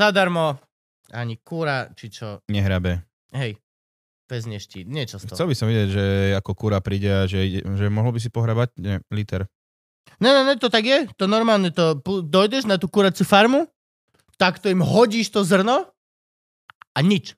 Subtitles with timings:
[0.00, 0.56] zadarmo,
[1.12, 2.40] ani kúra, či čo.
[2.48, 3.04] Nehrabe.
[3.36, 3.60] Hej,
[4.24, 5.36] bez neští, niečo z toho.
[5.36, 6.04] Chcel by som vidieť, že
[6.40, 9.44] ako kura príde a že, ide- že mohol by si pohrabať ne, liter.
[10.22, 10.98] Ne, ne, ne, to tak je.
[11.20, 13.68] To normálne, to dojdeš na tú kuraciu farmu,
[14.40, 15.88] takto im hodíš to zrno
[16.96, 17.36] a nič.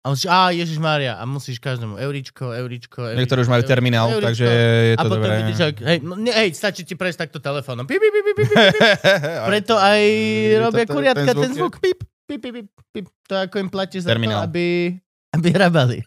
[0.00, 3.20] A musíš, á, Ježiš Mária, a musíš každému euričko, euričko, euričko.
[3.20, 4.26] Niektorí už majú terminál, euričko.
[4.32, 5.32] takže je A to potom dobré.
[5.44, 7.84] vidíš, ak, hej, no, ne, hej, stačí ti prejsť takto telefónom.
[7.84, 8.50] Pip, pip, pip, pip, pip.
[9.52, 11.76] Preto aj to robia kuriatka ten zvuk.
[11.84, 13.06] Pip, pip, pip, pip.
[13.28, 14.48] To ako im platíš za to, Terminál.
[14.48, 14.96] aby,
[15.36, 16.00] aby rabali.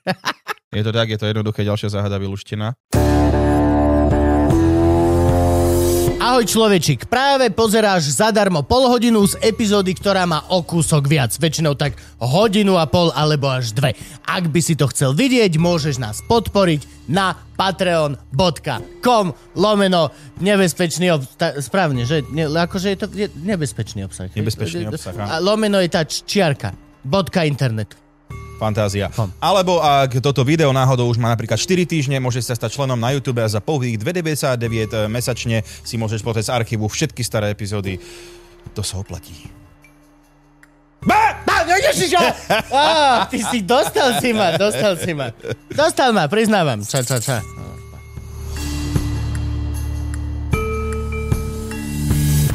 [0.73, 2.73] Je to tak, je to jednoduché, ďalšia záhada vylúštená.
[6.23, 11.75] Ahoj človečik, práve pozeráš zadarmo pol hodinu z epizódy, ktorá má o kúsok viac, väčšinou
[11.75, 13.91] tak hodinu a pol alebo až dve.
[14.23, 21.59] Ak by si to chcel vidieť, môžeš nás podporiť na patreon.com lomeno nebezpečný obsah.
[21.59, 22.23] Správne, že?
[22.31, 24.31] Ne, akože je to je nebezpečný obsah.
[24.31, 25.27] Nebezpečný obsah.
[25.27, 26.71] A lomeno je tá čiarka.
[27.03, 27.99] Bodka internet.
[28.63, 29.11] Fantázia.
[29.11, 29.27] Kom.
[29.43, 33.11] Alebo ak toto video náhodou už má napríklad 4 týždne, môžeš sa stať členom na
[33.11, 37.99] YouTube a za pouhých 2,99 mesačne si môžeš pozrieť z archívu všetky staré epizódy.
[38.71, 39.35] To sa oplatí.
[41.03, 42.15] Á, no ježiš!
[42.71, 45.35] Á, ty si dostal si ma, dostal si ma.
[45.67, 46.79] Dostal ma, priznávam.
[46.83, 47.37] Ča, ča, ča.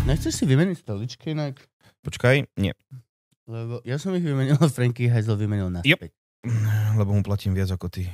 [0.08, 1.60] Nechceš si vymeniť stoličky inak?
[2.00, 2.72] Počkaj, nie.
[3.48, 6.12] Lebo ja som ich vymenil, a Franky Heisel vymenil naspäť.
[7.00, 8.04] Lebo mu platím viac ako ty.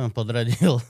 [0.00, 0.80] On podradil.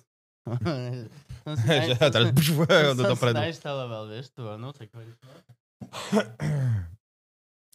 [1.42, 4.90] som si naj- som nainštaloval, vieš, tu, no, tak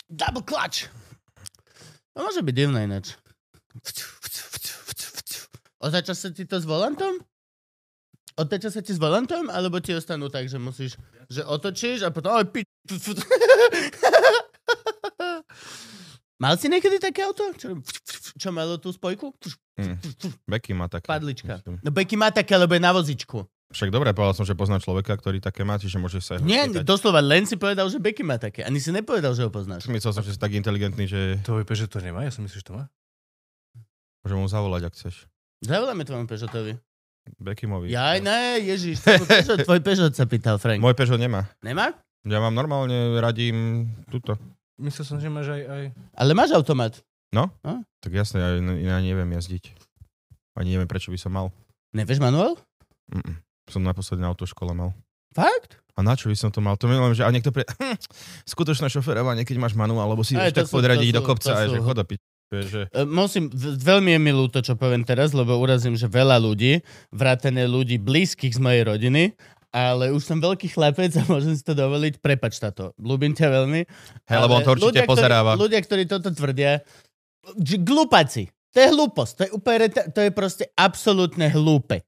[0.08, 0.88] Double clutch!
[2.16, 3.20] To môže byť divné ináč.
[5.84, 7.20] Otača sa ti to s volantom?
[8.40, 9.52] Otača sa ti s volantom?
[9.52, 10.96] Alebo ti ostanú tak, že musíš,
[11.28, 12.64] že otočíš a potom, oj, pi...
[16.38, 17.50] Mal si niekedy také auto?
[17.58, 17.82] Čo,
[18.38, 19.34] čo malo tú spojku?
[19.78, 19.98] Hm.
[20.46, 21.10] Becky má také.
[21.10, 21.58] Padlička.
[21.58, 21.82] myslím.
[21.82, 23.42] No Becky má také, lebo je na vozičku.
[23.67, 26.39] Však dobre, povedal som, že poznám človeka, ktorý také má, čiže môže sa...
[26.39, 26.88] Nie, spýtať.
[26.88, 28.64] doslova len si povedal, že Becky má také.
[28.64, 29.92] Ani si nepovedal, že ho poznáš.
[29.92, 32.23] Myslel som, že si tak inteligentný, že To vype, že to nemá?
[32.23, 32.88] Ja som myslel, že to má.
[34.23, 35.28] môžem mu zavolať, ak chceš.
[35.67, 36.80] Zavoláme tvojmu Peugeotovi.
[37.44, 37.92] Beckimovi.
[37.92, 40.80] Jaj, ne, ježiš, tvoj Peugeot, tvoj Peugeot sa pýtal, Frank.
[40.80, 41.52] Môj Peugeot nemá.
[41.60, 41.92] Nemá?
[42.23, 44.40] Ja mám normálne, radím tuto.
[44.77, 45.61] Myslel som, že máš aj...
[45.65, 45.83] aj...
[46.14, 47.02] Ale máš automat.
[48.02, 49.73] Tak jasne, ja, ja neviem jazdiť.
[50.58, 51.52] Ani neviem, prečo by som mal.
[51.93, 52.55] Nevieš manuál?
[53.11, 53.36] Mm-mm.
[53.67, 54.93] Som naposledy na autoškole mal.
[55.36, 55.82] Fakt?
[55.98, 56.77] A na čo by som to mal?
[56.77, 57.66] To milujem, že a niekto pre...
[57.66, 57.98] Hm,
[58.54, 61.66] skutočné šoferovanie, keď máš manuál, alebo si Aj, tak sú- podradiť do kopca to a
[61.66, 62.21] sú- že choda piť.
[62.48, 62.87] Že...
[62.95, 66.80] E, Musím, veľmi je mi ľúto, čo poviem teraz, lebo urazím, že veľa ľudí,
[67.11, 69.36] vrátené ľudí blízkych z mojej rodiny,
[69.77, 72.17] ale už som veľký chlapec a môžem si to dovoliť.
[72.17, 73.82] Prepač táto, ľúbim ťa veľmi.
[74.26, 75.54] Hej, lebo on to určite ľudia, pozeráva.
[75.54, 76.82] Ktorí, ľudia, ktorí toto tvrdia,
[77.61, 78.49] že glúpaci.
[78.73, 79.33] To je hlúposť.
[79.37, 82.02] To je úplne, to je proste absolútne hlúpe.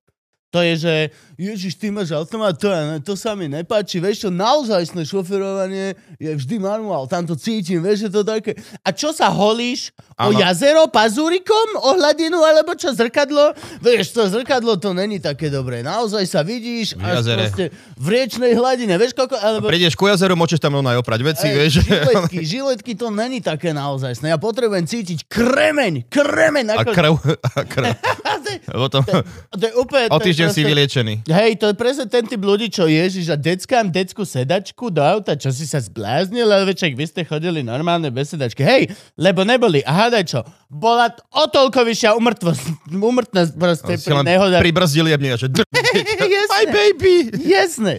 [0.49, 0.93] To je, že
[1.37, 2.67] Ježiš, ty máš automat, to,
[3.05, 8.09] to sa mi nepáči, vieš čo, naozajstné šoferovanie je vždy manuál, tam to cítim, vieš,
[8.09, 8.57] že to také.
[8.81, 9.93] A čo sa holíš?
[10.19, 10.41] O Áno.
[10.41, 11.79] jazero pazúrikom?
[11.85, 12.41] O hladinu?
[12.41, 13.55] Alebo čo, zrkadlo?
[13.79, 15.79] Vieš, to zrkadlo to není také dobré.
[15.79, 17.39] Naozaj sa vidíš V až jazere.
[17.45, 17.65] proste
[17.95, 19.37] v riečnej hladine, vieš koľko?
[19.37, 19.69] Alebo...
[19.69, 21.73] Prídeš ku jazeru, môžeš tam rovno aj oprať veci, Ej, vieš.
[21.87, 24.17] Žiletky, žiletky to není také naozaj.
[24.25, 26.65] Ja potrebujem cítiť kremeň, kremeň.
[26.73, 26.91] A Ako...
[26.91, 27.85] krv, a krv.
[28.91, 29.13] to, je,
[29.55, 30.05] to je úplne...
[30.09, 31.13] o je týždeň si proste- vyliečený.
[31.25, 35.33] Hej, to je presne ten typ ľudí, čo ježiš a deckám decku sedačku do auta,
[35.33, 38.61] čo si sa zbláznil, ale však vy ste chodili normálne bez sedačky.
[38.61, 38.83] Hej,
[39.13, 39.81] lebo neboli.
[39.81, 44.61] A hádaj čo, bola t- o toľko vyššia umrtvosť, umrtnosť proste Si pri nehodách.
[44.61, 45.47] pribrzdil jemne a že...
[46.29, 46.47] Jasné.
[46.49, 47.15] My baby!
[47.41, 47.93] Jasné.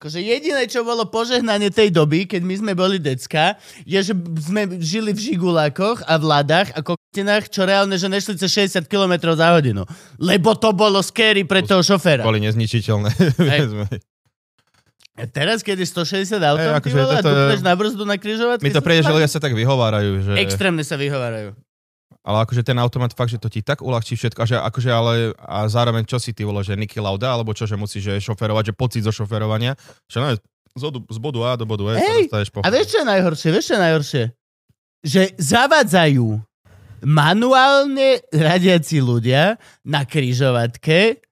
[0.00, 4.80] Akože jediné, čo bolo požehnanie tej doby, keď my sme boli decka, je, že sme
[4.80, 8.48] žili v žigulákoch a v ladách a koktinách, čo reálne, že nešli cez
[8.80, 9.84] 60 km za hodinu.
[10.16, 12.24] Lebo to bolo scary pre toho šoféra.
[12.24, 13.12] Boli nezničiteľné.
[15.20, 18.04] A teraz, keď je 160 aut, Hej, ty akože vole, a toto- dupneš na brzdu
[18.08, 18.64] na križovatke.
[18.64, 20.32] Mi to príde, že ľudia sa tak vyhovárajú, že...
[20.40, 21.52] Extrémne sa vyhovárajú.
[22.20, 25.12] Ale akože ten automat fakt, že to ti tak uľahčí všetko, a že akože ale
[25.40, 28.70] a zároveň čo si ty vole, že Niki Lauda, alebo čo, že musíš že šoferovať,
[28.70, 29.72] že pocit zo šoferovania,
[30.04, 30.36] že no,
[30.76, 32.22] z, bodu, z bodu A do bodu E Hej,
[32.52, 32.60] po...
[32.60, 33.48] A vieš, čo je najhoršie?
[33.50, 34.22] Vieš, čo je najhoršie?
[35.00, 36.28] Že zavadzajú
[37.08, 39.56] manuálne radiaci ľudia
[39.88, 41.24] na križovatke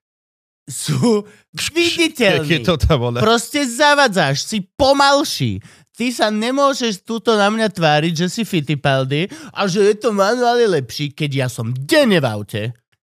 [0.68, 1.24] sú
[1.76, 2.60] viditeľní.
[2.60, 2.74] Keď to.
[3.20, 5.64] Proste zavadzáš, si pomalší.
[5.98, 10.78] Ty sa nemôžeš túto na mňa tváriť, že si Fittipaldi a že je to manuálne
[10.78, 12.62] lepší, keď ja som denne v aute,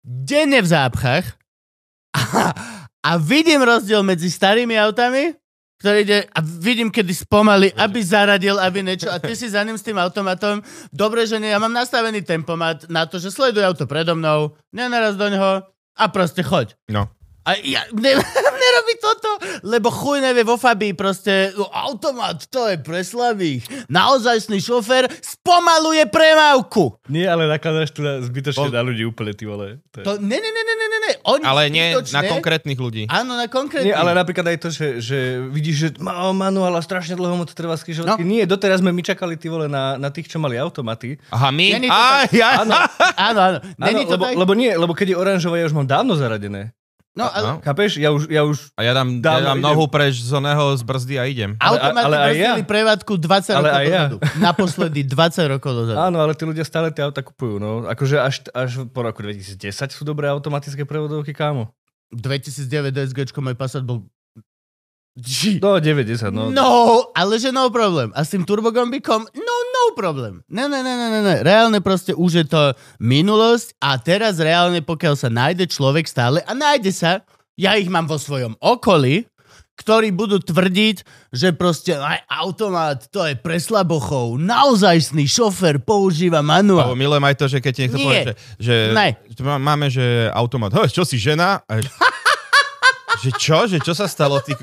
[0.05, 1.25] denne v zápchách
[2.13, 2.53] a,
[3.01, 5.33] a vidím rozdiel medzi starými autami
[5.85, 9.75] ktorý ide a vidím, kedy spomalí, aby zaradil, aby niečo a ty si za ním
[9.75, 10.63] s tým automatom.
[10.89, 15.19] Dobre, že nie, ja mám nastavený tempomat na to, že sleduje auto predo mnou, nenaraz
[15.19, 15.61] do neho
[15.93, 16.73] a proste choď.
[16.89, 17.11] No.
[17.45, 18.17] A ja, ne,
[18.65, 19.29] nerobí toto,
[19.63, 23.63] lebo chuj nevie vo Fabii proste, no, automat, to je pre slabých.
[23.87, 26.97] Naozajstný šofér spomaluje premávku.
[27.05, 29.77] Nie, ale nakladáš tu na, zbytočne na ľudí úplne, ty vole.
[29.91, 30.05] To je...
[30.05, 31.11] To, ne, ne, ne, ne, ne, ne, ne.
[31.23, 33.03] Oni Ale nie zbytočne- na konkrétnych ľudí.
[33.07, 33.87] Áno, na konkrétnych.
[33.87, 37.45] Nie, ale napríklad aj to, že, že vidíš, že má manuál a strašne dlho mu
[37.45, 38.21] to trvá skrižovatky.
[38.21, 38.27] No.
[38.27, 41.21] Nie, doteraz sme my čakali ty vole na, na tých, čo mali automaty.
[41.29, 41.67] Aha, my?
[41.75, 42.33] Není to Á, tak.
[42.33, 42.73] ja, Áno,
[43.15, 43.57] Áno, áno.
[43.75, 44.33] Není áno to lebo, tak?
[44.35, 46.71] lebo nie, lebo keď je oranžová, ja už mám dávno zaradené.
[47.15, 47.53] No, ale No.
[47.63, 47.95] Chápeš?
[47.95, 50.83] Ja už, ja už A ja dám, ja Dávno dám nohu preč z oného z
[50.83, 51.51] brzdy a idem.
[51.63, 52.53] Ale- automaty ale ja.
[52.59, 54.03] prevádku 20 Ale rokov ja.
[54.03, 54.17] dozadu.
[54.51, 55.97] Naposledy 20 rokov dozadu.
[55.97, 57.55] Áno, ale tí ľudia stále tie auta kupujú.
[57.55, 57.87] No.
[57.87, 59.55] Akože až, až po roku 2010
[59.95, 61.71] sú dobré automatické prevodovky, kámo.
[62.11, 64.03] 2009 DSGčko, môj Passat bol...
[65.15, 65.63] G.
[65.63, 66.51] No, 90, no.
[66.51, 68.11] No, ale že no problém.
[68.11, 70.41] A s tým turbogombikom, no, no problém.
[70.49, 71.35] Ne, ne, ne, ne, ne, ne.
[71.45, 76.51] Reálne proste už je to minulosť a teraz reálne, pokiaľ sa nájde človek stále a
[76.51, 77.21] nájde sa,
[77.55, 79.25] ja ich mám vo svojom okolí,
[79.75, 81.03] ktorí budú tvrdiť,
[81.35, 86.95] že proste aj automat, to je pre slabochov, naozajstný šofer používa manuál.
[86.95, 88.05] Alebo milujem aj to, že keď ti niekto Nie.
[88.07, 89.07] povie, že, že Ne.
[89.27, 90.71] že máme, že automat.
[90.87, 91.59] Čo si žena?
[91.67, 91.83] A,
[93.23, 93.67] že čo?
[93.67, 94.39] Že čo sa stalo?
[94.39, 94.55] Ty,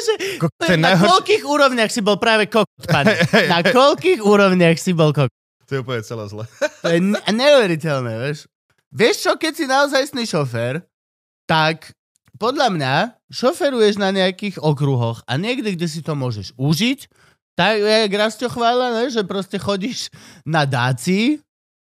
[0.00, 1.06] že to je je na najhoršie.
[1.06, 3.14] koľkých úrovniach si bol práve kokot, pane?
[3.52, 5.32] Na koľkých úrovniach si bol kokot?
[5.70, 6.44] to je úplne celé zle.
[6.82, 8.50] To je ne- neuveriteľné, vieš.
[8.90, 10.82] Vieš čo, keď si naozajstný šofér,
[11.46, 11.94] tak
[12.42, 12.94] podľa mňa
[13.30, 17.06] šoferuješ na nejakých okruhoch a niekde, kde si to môžeš užiť,
[17.54, 20.10] tak jak Rastio chvála, ne, že proste chodíš
[20.42, 21.38] na dáci,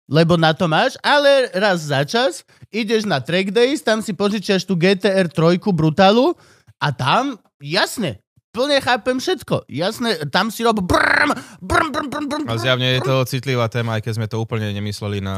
[0.07, 4.63] lebo na to máš, ale raz za čas ideš na track days, tam si požičiaš
[4.63, 6.39] tú GTR 3 Brutalu
[6.79, 8.19] a tam, jasne,
[8.53, 9.65] plne chápem všetko.
[9.71, 11.33] Jasne, tam si rob brm,
[11.63, 14.69] brm, brm, brm, brm, A zjavne je to citlivá téma, aj keď sme to úplne
[14.77, 15.37] nemysleli na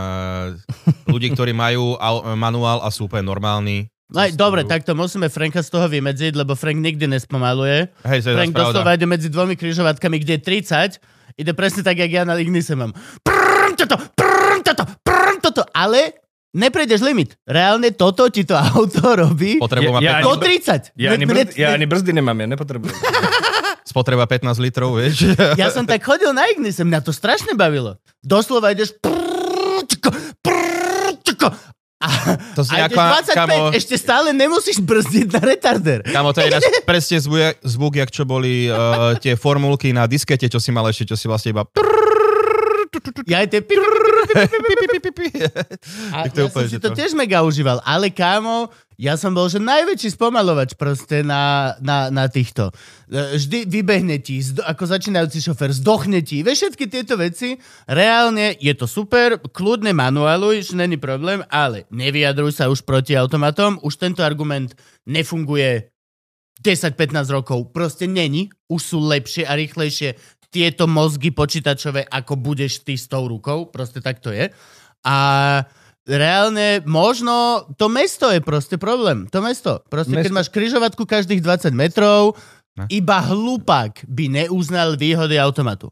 [1.06, 1.94] ľudí, ktorí majú
[2.34, 3.86] manuál a sú úplne normálni.
[4.10, 7.88] No aj, dobre, tak to musíme Franka z toho vymedziť, lebo Frank nikdy nespomaluje.
[8.04, 10.42] Hej, to je Frank doslova ide medzi dvomi križovatkami, kde je
[11.00, 12.92] 30, ide presne tak, jak ja na Ignise mám.
[13.24, 16.23] Prrrm, toto, prrrm, toto, prrrm, toto, ale
[16.54, 17.34] neprejdeš limit.
[17.44, 20.94] Reálne toto ti to auto robí Spotreba má Ja- ja- 15, do 30.
[20.96, 22.94] Ja ani, ne- ja ani brzdy nemám, ja nepotrebujem.
[23.84, 25.28] spotreba 15 litrov, vieš.
[25.60, 28.00] Ja som tak chodil na Ignise, mňa to strašne bavilo.
[28.18, 30.08] Doslova ideš prrrr, čko,
[30.40, 31.48] prrrr, čko,
[32.00, 32.08] a,
[32.52, 33.00] To si a ideš ako,
[33.32, 36.00] 25, kamo, ešte stále nemusíš brzdiť na retarder.
[36.04, 40.44] kamo, to je ináč presne zvuk, zvuk, jak čo boli uh, tie formulky na diskete,
[40.44, 41.64] čo si mal ešte, čo si vlastne iba...
[43.26, 43.61] Ja aj tie
[46.14, 49.58] A ja som si že to tiež mega užíval, ale kámo, ja som bol že
[49.58, 52.70] najväčší spomalovač proste na, na, na týchto.
[53.11, 56.46] Vždy vybehne ti, ako začínajúci šofer, zdochne ti.
[56.46, 57.58] Vieš všetky tieto veci,
[57.91, 63.99] reálne je to super, kľudne manualuj, není problém, ale nevyjadruj sa už proti automatom, už
[63.99, 64.79] tento argument
[65.11, 65.91] nefunguje
[66.62, 70.17] 10-15 rokov, proste není, už sú lepšie a rýchlejšie
[70.54, 74.54] tieto mozgy počítačové, ako budeš ty s tou rukou, proste tak to je.
[75.02, 75.16] A
[76.06, 79.26] reálne možno to mesto je proste problém.
[79.34, 79.82] To mesto.
[79.90, 82.38] Proste keď Mesto- máš kryžovatku každých 20 metrov,
[82.74, 82.90] Ne.
[82.90, 85.90] iba hlupák by neuznal výhody automatu.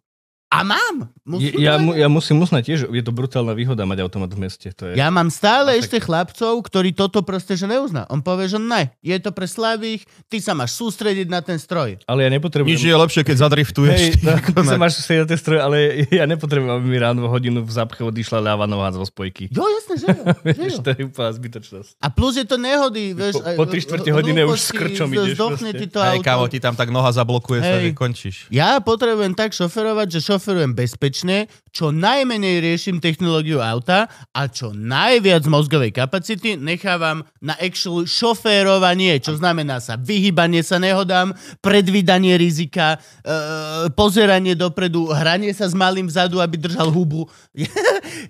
[0.52, 1.08] A mám.
[1.24, 4.68] Musím Ja, ja, ja musím uznať tiež, je to brutálna výhoda mať automat v meste.
[4.76, 5.00] To je...
[5.00, 8.04] Ja mám stále ešte chlapcov, ktorí toto proste že neuzná.
[8.12, 12.04] On povie, že ne, je to pre slabých, ty sa máš sústrediť na ten stroj.
[12.04, 12.68] Ale ja nepotrebujem...
[12.68, 13.96] Nič je lepšie, keď zadriftuješ.
[13.96, 15.76] Hej, ty no, ty sa na- máš sedieť na tej stroje, ale
[16.12, 19.48] ja nepotrebujem, aby mi ráno hodinu v zápche odišla ľava noha zo spojky.
[19.48, 20.22] Jo, jasne, že jo.
[20.52, 20.82] že Vieš, jo.
[20.84, 21.90] to je úplná zbytočnosť.
[21.96, 23.40] A plus je to nehody, vieš.
[23.40, 25.40] Po- po tri štvrte hodine už s krčom ideš
[25.72, 28.36] ti to Hej, kámo, ti tam tak noha zablokuje sa, že končíš.
[28.52, 35.46] Ja potrebujem tak šoferovať, že šoferujem bezpečne, čo najmenej riešim technológiu auta a čo najviac
[35.46, 41.30] mozgovej kapacity nechávam na actual šoférovanie, čo znamená sa vyhybanie sa nehodám,
[41.62, 47.30] predvídanie rizika, e, pozeranie dopredu, hranie sa s malým vzadu, aby držal hubu.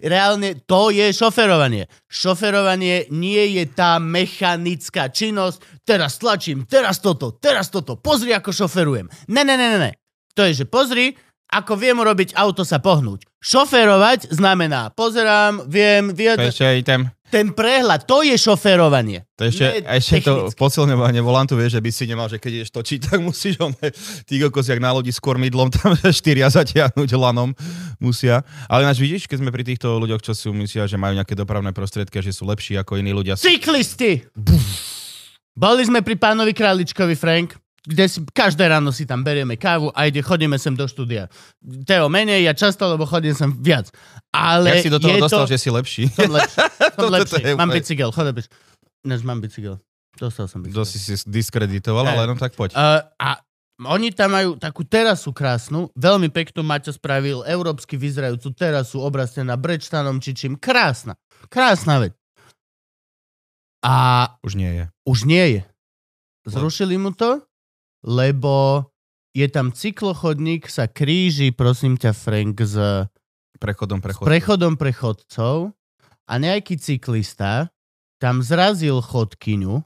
[0.04, 1.88] Reálne to je šoferovanie.
[2.12, 9.08] Šoferovanie nie je tá mechanická činnosť, teraz tlačím, teraz toto, teraz toto, pozri ako šoferujem.
[9.32, 9.92] Ne, ne, ne, ne, ne.
[10.36, 11.16] To je, že pozri,
[11.52, 13.28] ako viem urobiť auto sa pohnúť.
[13.44, 16.48] Šoférovať znamená, pozerám, viem, vyjadr...
[16.48, 19.28] ešte ten, ten prehľad, to je šoférovanie.
[19.36, 22.70] to ešte, Nie ešte to posilňovanie volantu, vieš, že by si nemal, že keď ideš
[22.72, 23.76] točiť, tak musíš on,
[24.28, 27.52] ty kokos, jak na lodi s kormidlom, tam štyria zatiahnuť lanom
[28.00, 28.40] musia.
[28.68, 31.76] Ale náš vidíš, keď sme pri týchto ľuďoch, čo si myslia, že majú nejaké dopravné
[31.76, 33.36] prostriedky že sú lepší ako iní ľudia.
[33.36, 34.24] Cyklisti!
[35.52, 37.61] Boli sme pri pánovi Králičkovi, Frank.
[37.82, 41.26] Kde si, každé ráno si tam berieme kávu a ide, chodíme sem do štúdia.
[41.82, 43.90] Teo menej, ja často, lebo chodím sem viac.
[44.30, 45.50] Ale Jak si do toho dostal, to...
[45.50, 46.06] že si lepší?
[46.14, 46.58] Som lepší.
[46.94, 47.42] Som lepší.
[47.42, 48.54] je Mám bicykel, bicykel.
[49.02, 49.82] Než mám bicykel.
[50.14, 50.78] Dostal som bicykel.
[50.78, 52.78] To si si diskreditoval, ale no tak poď.
[52.78, 53.42] Uh, a
[53.82, 60.22] oni tam majú takú terasu krásnu, veľmi peknú Maťo spravil, európsky vyzerajúcu terasu, obrastená brečtanom
[60.22, 60.54] či čím.
[60.54, 61.18] Krásna.
[61.50, 62.14] Krásna vec.
[63.82, 64.84] A Už nie je.
[65.02, 65.62] už nie je.
[66.46, 67.42] Zrušili mu to,
[68.02, 68.86] lebo
[69.32, 72.76] je tam cyklochodník, sa kríži, prosím ťa, Frank, s
[73.56, 74.24] Prechodom, s prechod.
[74.26, 75.70] prechodom pre chodcov
[76.26, 77.70] a nejaký cyklista
[78.18, 79.82] tam zrazil chodkyňu,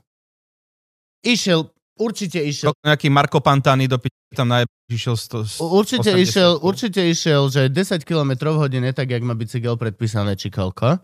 [1.25, 1.69] išiel,
[2.01, 4.01] určite išiel, Nejaký Marko Pantani do
[4.37, 6.25] tam na išiel sto, sto, určite 80.
[6.25, 11.01] išiel, určite išiel, že 10 km hodine, tak jak má bicykel predpísané, či koľko.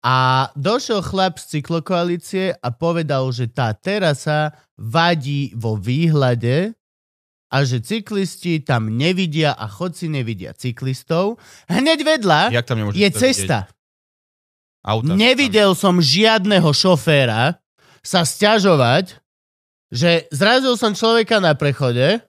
[0.00, 6.72] A došiel chlap z cyklokoalície a povedal, že tá terasa vadí vo výhľade
[7.52, 11.36] a že cyklisti tam nevidia a chodci nevidia cyklistov.
[11.68, 13.68] Hneď vedľa Jak tam je to cesta.
[13.68, 13.78] vidieť?
[14.80, 15.12] Auta.
[15.12, 17.60] Nevidel som žiadneho šoféra
[18.00, 19.20] sa stiažovať,
[19.92, 22.24] že zrazil som človeka na prechode,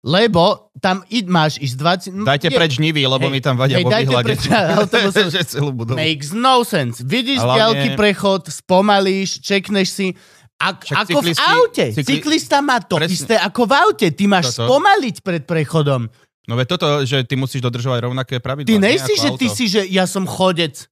[0.00, 2.24] lebo tam i, máš ísť 20...
[2.24, 4.40] Dajte je- preč žnivy, lebo Hej, mi tam vadia hej, dajte preč
[5.36, 6.00] že celú budovu.
[6.00, 7.04] Makes no sense.
[7.04, 10.06] Vidíš Hlavne- ďalký prechod, spomalíš, čekneš si.
[10.60, 11.84] Však ako cyklisti- v aute.
[11.96, 13.16] cykli- Cyklista má to Presne.
[13.16, 14.06] isté ako v aute.
[14.12, 14.68] Ty máš Toto.
[14.68, 16.08] spomaliť pred prechodom.
[16.48, 18.68] No veď toto, že ty musíš dodržovať rovnaké pravidlá.
[18.68, 20.88] Ty nejsi, že ty si, že ja som chodec.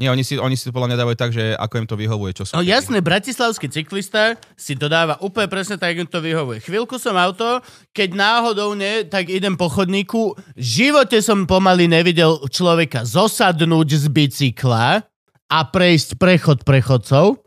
[0.00, 2.32] Nie, oni si, oni si to podľa mňa dávajú tak, že ako im to vyhovuje,
[2.32, 2.56] čo sú.
[2.56, 6.58] No jasné, bratislavský cyklista si to dáva úplne presne tak, ako im to vyhovuje.
[6.64, 7.60] Chvíľku som auto,
[7.92, 10.32] keď náhodou nie, tak idem po chodníku.
[10.56, 15.04] V živote som pomaly nevidel človeka zosadnúť z bicykla
[15.52, 17.41] a prejsť prechod prechodcov.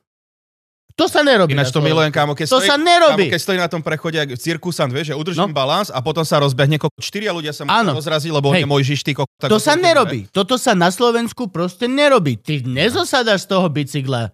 [0.96, 1.52] To sa nerobí.
[1.52, 3.28] Ináč to milujem, kámo, keď To stojí, sa nerobí.
[3.28, 5.54] Kámo, keď stojí na tom prechode, jak cirkusant, vieš, že udržím No.
[5.54, 7.92] balans a potom sa rozbehne, ko- štyria ľudia sa Áno.
[7.92, 8.64] musí rozraziť, lebo on Hej.
[8.64, 9.12] je môj žištý.
[9.12, 10.32] Ko- To sa to- nerobí.
[10.32, 12.40] Toto sa na Slovensku proste nerobí.
[12.40, 14.32] Ty nezosadaš z toho bicykla.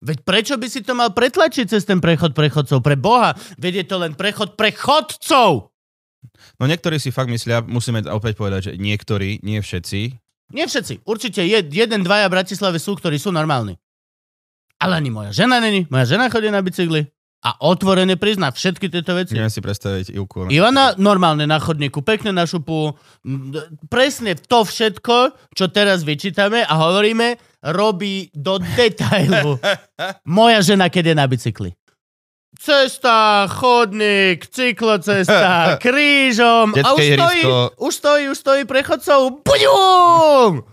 [0.00, 2.78] Veď prečo by si to mal pretlačiť cez ten prechod prechodcov?
[2.78, 5.74] Pre Boha, veď je to len prechod pre chodcov.
[6.54, 10.20] No niektorí si fakt myslia, musíme opäť povedať, že niektorí, nie všetci,
[10.52, 11.02] Nie všetci.
[11.02, 13.80] Určite je, jeden, dvaja v Bratislave sú, ktorí sú normálni.
[14.80, 15.86] Ale ani moja žena není.
[15.90, 17.06] Moja žena chodí na bicykli
[17.44, 19.36] a otvorene prizná všetky tieto veci.
[19.36, 20.48] neviem si predstaviť Ivku.
[20.48, 22.96] Ivana normálne na chodníku, pekne na šupu.
[23.92, 27.36] Presne to všetko, čo teraz vyčítame a hovoríme,
[27.68, 29.60] robí do detailu.
[30.24, 31.70] Moja žena, keď je na bicykli.
[32.56, 36.72] Cesta, chodník, cyklocesta, krížom.
[36.80, 37.42] A už Detské stojí,
[37.76, 39.44] už stojí, už stojí prechodcov.
[39.44, 40.64] Bujum!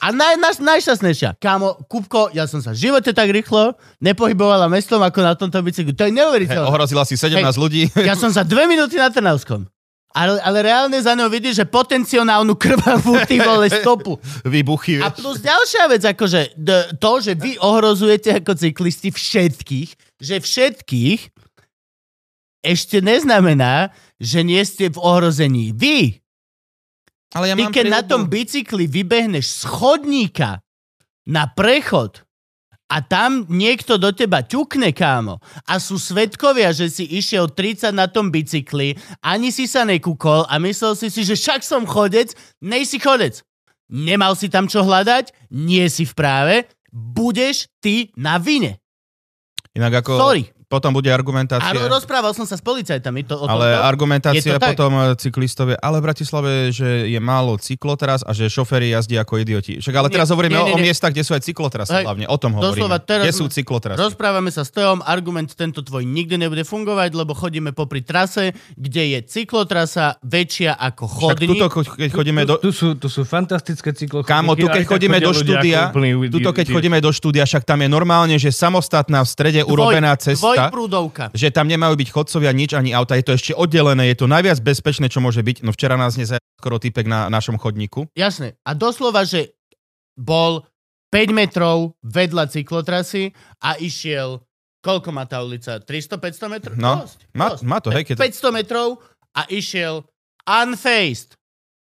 [0.00, 1.40] A naj, naj, najšťastnejšia.
[1.40, 5.96] Kámo, Kupko, ja som sa v živote tak rýchlo nepohybovala mestom ako na tomto bicykli.
[5.96, 6.68] To je neuveriteľné.
[6.68, 7.56] ohrozila si 17 Hej.
[7.56, 7.82] ľudí.
[8.04, 9.64] Ja som za dve minúty na Trnavskom.
[10.16, 14.16] Ale, ale reálne za ňou vidíš, že potenciálnu krvavú ty vole stopu.
[14.48, 15.04] Výbuchy.
[15.04, 16.56] A plus ďalšia vec, akože
[16.96, 21.20] to, že vy ohrozujete ako cyklisti všetkých, že všetkých
[22.64, 26.24] ešte neznamená, že nie ste v ohrození vy.
[27.34, 28.10] Ale ja Ty mám keď na príľubu.
[28.10, 30.50] tom bicykli vybehneš z chodníka
[31.26, 32.22] na prechod
[32.86, 38.06] a tam niekto do teba ťukne, kámo, a sú svetkovia, že si išiel 30 na
[38.06, 38.94] tom bicykli,
[39.26, 42.30] ani si sa nekúkol a myslel si si, že však som chodec,
[42.62, 43.42] nej si chodec.
[43.90, 46.54] Nemal si tam čo hľadať, nie si v práve,
[46.90, 48.78] budeš ty na vine.
[49.74, 50.18] Inak ako...
[50.18, 50.55] Sorry.
[50.66, 51.70] Potom bude argumentácia...
[51.70, 53.22] ro- rozprával som sa s policajtami.
[53.30, 53.86] To, o Ale tomto.
[53.86, 54.74] argumentácia Je to tak?
[54.74, 59.22] potom e, cyklistov je, ale v Bratislave, že je málo cyklotrás a že šoféri jazdia
[59.22, 59.78] ako idioti.
[59.78, 62.04] Však ale Nie, teraz hovoríme nie, nie, o, o miestach, kde sú aj cyklotrasy Hej,
[62.10, 62.26] hlavne.
[62.26, 62.82] O tom hovoríme.
[62.82, 63.94] doslova teraz Kde sú cyklotrasy?
[63.94, 69.14] Rozprávame sa s Teom, argument tento tvoj nikdy nebude fungovať, lebo chodíme popri trase, kde
[69.14, 71.48] je cyklotrasa väčšia ako Však chodník.
[71.54, 72.58] tuto, keď chodíme do...
[72.58, 74.34] Tu, sú, tu sú fantastické cyklochodníky.
[74.34, 75.94] Kámo, tu keď tak chodíme do štúdia,
[76.26, 80.55] tuto keď chodíme do štúdia, však tam je normálne, že samostatná v strede urobená cesta,
[80.58, 81.24] Dvojprúdovka.
[81.32, 84.58] že tam nemajú byť chodcovia nič ani auta, je to ešte oddelené, je to najviac
[84.58, 85.60] bezpečné, čo môže byť.
[85.60, 88.08] No včera nás nezajal skoro typek na našom chodníku.
[88.12, 88.56] Jasné.
[88.62, 89.52] A doslova, že
[90.14, 90.64] bol
[91.08, 94.40] 5 metrov vedľa cyklotrasy a išiel,
[94.80, 95.78] koľko má tá ulica?
[95.78, 96.74] 300-500 metrov?
[96.74, 97.62] No, Dosť, má- dosť.
[97.62, 98.88] má to, hej, keď- 500 metrov
[99.32, 100.02] a išiel
[100.42, 101.36] unfaced.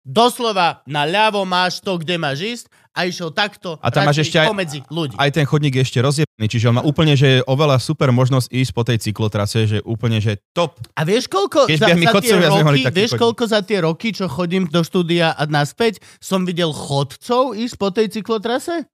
[0.02, 4.42] Doslova na ľavo máš to, kde máš ísť a išiel takto A tam máš ešte
[4.42, 5.16] aj- pomedzi ľudí.
[5.16, 8.50] Aj ten chodník je ešte rozjebený, čiže on má úplne, že je oveľa super možnosť
[8.50, 10.76] ísť po tej cyklotrase, že úplne, že top.
[10.94, 13.24] A vieš koľko Keď za, za tie sme mali roky, taký vieš chodník.
[13.24, 17.88] koľko za tie roky, čo chodím do štúdia a naspäť, som videl chodcov ísť po
[17.94, 18.90] tej cyklotrase?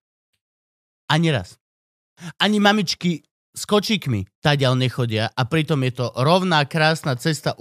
[1.07, 1.55] Ani raz.
[2.37, 3.21] Ani mamičky
[3.55, 7.55] s kočíkmi tadiaľ nechodia a pritom je to rovná krásna cesta,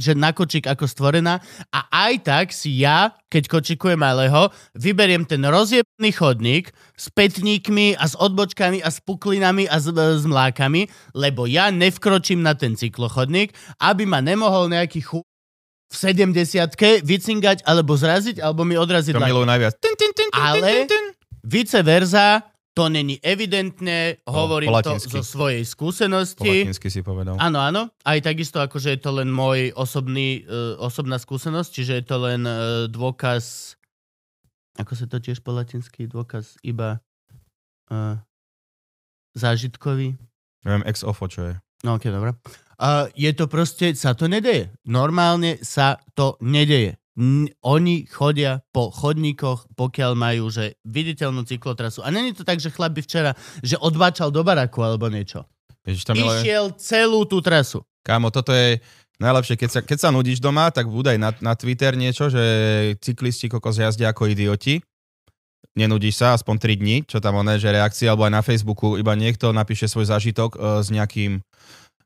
[0.00, 5.44] že na kočík ako stvorená a aj tak si ja, keď kočikujem malého, vyberiem ten
[5.44, 11.44] rozjebný chodník s petníkmi a s odbočkami a s puklinami a s, s mlákami, lebo
[11.44, 13.52] ja nevkročím na ten cyklochodník,
[13.84, 15.20] aby ma nemohol nejaký chu
[15.92, 19.78] v 70 vycingať alebo zraziť, alebo mi odraziť To milujú najviac.
[20.34, 20.90] Ale-.
[21.44, 22.40] Vice versa,
[22.74, 26.66] to není evidentné, hovorím po to zo svojej Po skúsenosti.
[26.66, 27.38] latinsky si povedal.
[27.38, 27.82] Áno, áno.
[28.02, 32.42] Aj takisto, akože je to len môj osobný, uh, osobná skúsenosť, čiže je to len
[32.42, 33.78] uh, dôkaz,
[34.74, 36.98] ako sa to tiež po latinsky, dôkaz iba
[37.94, 38.18] uh,
[39.38, 40.18] zážitkový.
[40.66, 41.54] Neviem, ex ofo, čo je.
[41.86, 42.34] No ok, dobré.
[42.74, 44.74] Uh, je to proste, sa to nedeje.
[44.82, 46.98] Normálne sa to nedeje.
[47.62, 52.02] Oni chodia po chodníkoch, pokiaľ majú že viditeľnú cyklotrasu.
[52.02, 55.46] A není to tak, že chlap by včera, že odbačal do baraku alebo niečo.
[55.86, 56.18] Ježiš, tam.
[56.18, 57.86] Išiel celú tú trasu.
[58.02, 58.82] Kámo, toto je
[59.22, 62.42] najlepšie, keď sa, keď sa nudíš doma, tak budaj na, na Twitter niečo, že
[62.98, 64.82] cyklisti kokos jazdia ako idioti.
[65.74, 69.10] Nenudíš sa, aspoň 3 dní, čo tam oné, že reakcia, alebo aj na Facebooku iba
[69.18, 71.42] niekto napíše svoj zážitok uh, s nejakým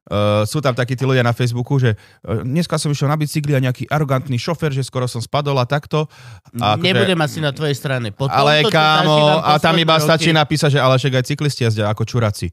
[0.09, 3.53] Uh, sú tam takí tí ľudia na Facebooku, že uh, dneska som išiel na bicykli
[3.53, 6.09] a nejaký arogantný šofer, že skoro som spadol a takto.
[6.57, 8.09] A akože- Nebudem asi na tvojej strane.
[8.09, 11.93] Po ale kámo, a tam iba roky- stačí napísať, že ale však aj cyklisti jazdia
[11.93, 12.49] ako čuraci.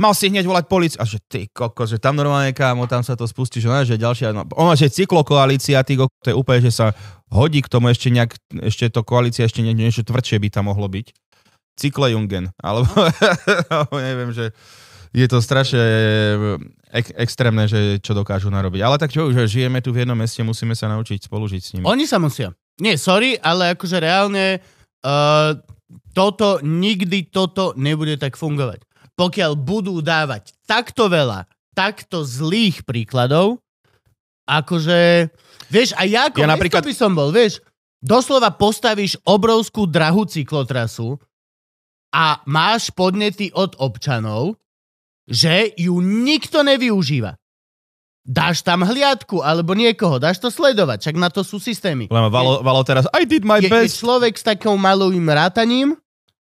[0.00, 0.96] Mal si hneď volať policiu.
[0.96, 4.00] A že ty koko, že tam normálne kámo, tam sa to spustí, že, no, že
[4.00, 6.96] ďalšia, no, ono, že cyklokoalícia, ty koko, to je úplne, že sa
[7.28, 8.32] hodí k tomu ešte nejak,
[8.64, 11.12] ešte to koalícia, ešte nie, niečo tvrdšie by tam mohlo byť.
[11.74, 12.86] Cyklejungen, alebo,
[13.74, 14.54] alebo neviem, že
[15.14, 15.78] je to strašne
[16.90, 18.82] ek- extrémne, že čo dokážu narobiť.
[18.82, 21.86] Ale tak čo, že žijeme tu v jednom meste, musíme sa naučiť spolužiť s nimi.
[21.86, 22.50] Oni sa musia.
[22.82, 25.54] Nie, sorry, ale akože reálne uh,
[26.10, 28.82] toto, nikdy toto nebude tak fungovať.
[29.14, 31.46] Pokiaľ budú dávať takto veľa,
[31.78, 33.62] takto zlých príkladov,
[34.50, 35.30] akože,
[35.70, 36.82] vieš, a ja ako Ja napríklad...
[36.82, 37.62] by som bol, vieš,
[38.02, 41.14] doslova postavíš obrovskú drahú cyklotrasu
[42.10, 44.58] a máš podnety od občanov,
[45.28, 47.36] že ju nikto nevyužíva.
[48.24, 52.08] Dáš tam hliadku alebo niekoho, dáš to sledovať, čak na to sú systémy.
[52.08, 54.00] Len Valo, Valo teraz, I did my Je, je best.
[54.00, 55.92] človek s takou malovým rátaním,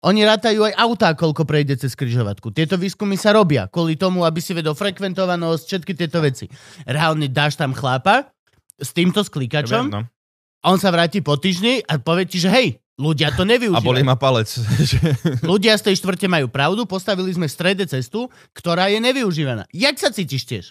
[0.01, 2.53] oni rátajú aj autá, koľko prejde cez križovatku.
[2.57, 6.49] Tieto výskumy sa robia kvôli tomu, aby si vedel frekventovanosť, všetky tieto veci.
[6.89, 8.33] Reálne dáš tam chlapa
[8.81, 10.09] s týmto sklikačom, no.
[10.61, 13.57] a on sa vráti po týždni a povie ti, že hej, ľudia to A boli
[13.57, 14.05] nevyužívajú.
[14.05, 14.53] ma palec.
[14.93, 15.01] že-
[15.41, 19.65] Ľudia z tej štvrte majú pravdu, postavili sme v strede cestu, ktorá je nevyužívaná.
[19.73, 20.65] Jak sa cítiš tiež?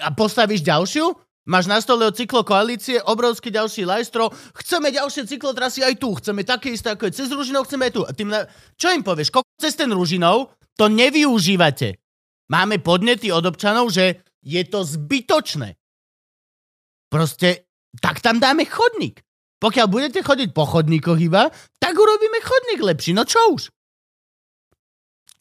[0.00, 1.12] A postavíš ďalšiu?
[1.44, 4.30] Máš na stole od cyklokoalície obrovský ďalší lajstro.
[4.54, 6.14] Chceme ďalšie cyklotrasy aj tu.
[6.14, 8.02] Chceme také isté, ako je cez Ružinov, chceme aj tu.
[8.06, 8.44] A tým na...
[8.76, 9.34] Čo im povieš?
[9.34, 11.98] Koko cez ten Ružinov to nevyužívate.
[12.48, 15.74] Máme podnety od občanov, že je to zbytočné.
[17.10, 17.66] Proste,
[17.98, 19.24] tak tam dáme chodník.
[19.60, 23.12] Pokiaľ budete chodiť po chodníkoch iba, tak urobíme chodník lepší.
[23.12, 23.68] No čo už?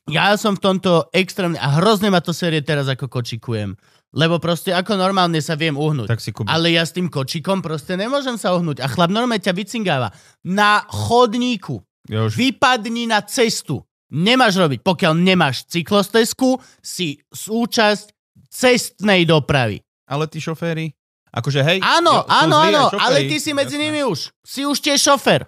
[0.10, 3.78] Ja som v tomto extrémne a hrozne ma to série teraz ako kočikujem.
[4.10, 6.10] Lebo proste ako normálne sa viem uhnúť.
[6.10, 6.34] tak si.
[6.50, 8.82] Ale ja s tým kočikom proste nemôžem sa ohnúť.
[8.82, 10.10] A chlap normálne ťa vycingáva.
[10.42, 11.86] Na chodníku.
[12.10, 13.86] Ja už, Vypadni na cestu.
[14.10, 14.82] Nemáš robiť.
[14.82, 18.10] Pokiaľ nemáš cyklostezku, si súčasť
[18.50, 19.86] cestnej dopravy.
[20.10, 20.90] ale tí šoféry,
[21.34, 21.80] akože hej.
[21.82, 23.86] Áno, jo, sú áno, áno, ale ty si medzi Jasné.
[23.90, 24.34] nimi už.
[24.42, 25.46] Si už tiež šofer.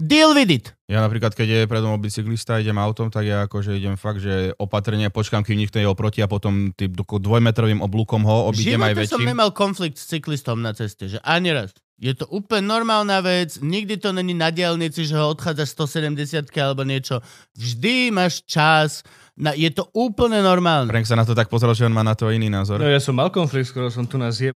[0.00, 0.66] Deal with it.
[0.88, 4.56] Ja napríklad, keď je predo mnou bicyklista, idem autom, tak ja akože idem fakt, že
[4.56, 9.12] opatrne počkám, kým nikto je oproti a potom tým dvojmetrovým oblúkom ho obídem aj živote
[9.12, 9.28] som väčším.
[9.28, 11.76] nemal konflikt s cyklistom na ceste, že ani raz.
[12.00, 15.76] Je to úplne normálna vec, nikdy to není na diálnici, že ho odchádzaš
[16.08, 17.20] 170 alebo niečo.
[17.60, 19.04] Vždy máš čas,
[19.36, 20.88] na, je to úplne normálne.
[20.88, 22.80] Frank sa na to tak pozrel, že on má na to iný názor.
[22.80, 24.56] No ja som mal konflikt, skoro som tu na zje...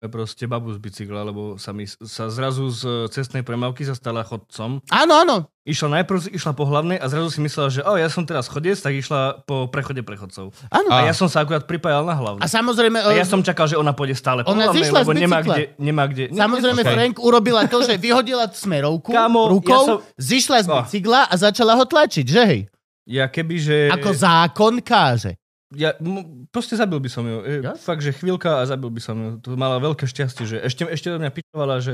[0.00, 4.78] proste babu z bicykla, lebo sa mi sa zrazu z cestnej premávky sa stala chodcom.
[4.86, 5.36] Áno, áno.
[5.64, 8.78] Išla najprv, išla po hlavnej a zrazu si myslela, že o, ja som teraz chodec,
[8.78, 10.54] tak išla po prechode prechodcov.
[10.70, 10.88] áno.
[10.88, 12.38] A A- ja som sa akurát pripájal na hlavnú.
[12.38, 14.98] A samozrejme, A ja e, som čakal, že ona pôjde stále po Ona hlavnej, zišla
[14.98, 16.24] z lebo nemá kde, nemá kde.
[16.28, 20.66] Ne- samozrejme ne- Frank urobila to, že vyhodila smerovku Kámo, rukou, ja som- zišla z
[20.68, 20.76] Oh.
[20.78, 22.60] bicykla a začala ho tlačiť, že hej?
[23.02, 23.76] Ja keby, že...
[23.90, 25.34] Ako zákon káže.
[25.68, 27.44] Ja, m- proste zabil by som ju.
[27.44, 27.76] E, Ja?
[27.76, 29.30] Fakt, že chvíľka a zabil by som ju.
[29.44, 31.92] To mala veľké šťastie, že ešte, ešte do mňa pičovala, že,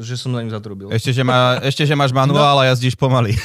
[0.00, 0.88] že som na ňu zatrubil.
[0.88, 3.36] Ešte, že, má, ešte, že máš manuál a jazdíš pomaly.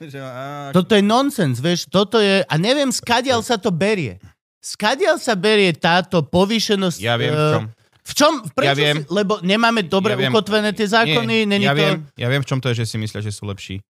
[0.00, 4.22] Á, Toto je nonsens, vieš, toto je, a neviem, skadiaľ sa to berie.
[4.62, 6.98] Skadiaľ sa berie táto povýšenosť...
[7.00, 7.64] ja viem, v eh, čom.
[8.00, 8.32] V čom?
[8.54, 8.96] Prečo Ja viem.
[9.02, 10.32] Si, lebo nemáme dobre Ja viem.
[10.32, 11.80] ukotvené tie zákony, Nie, není ja, to...
[11.80, 13.82] viem, ja viem, v čom to je, že si myslia, že sú lepší.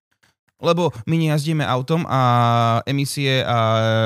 [0.61, 2.21] Lebo my nejazdíme autom a
[2.85, 3.57] emisie a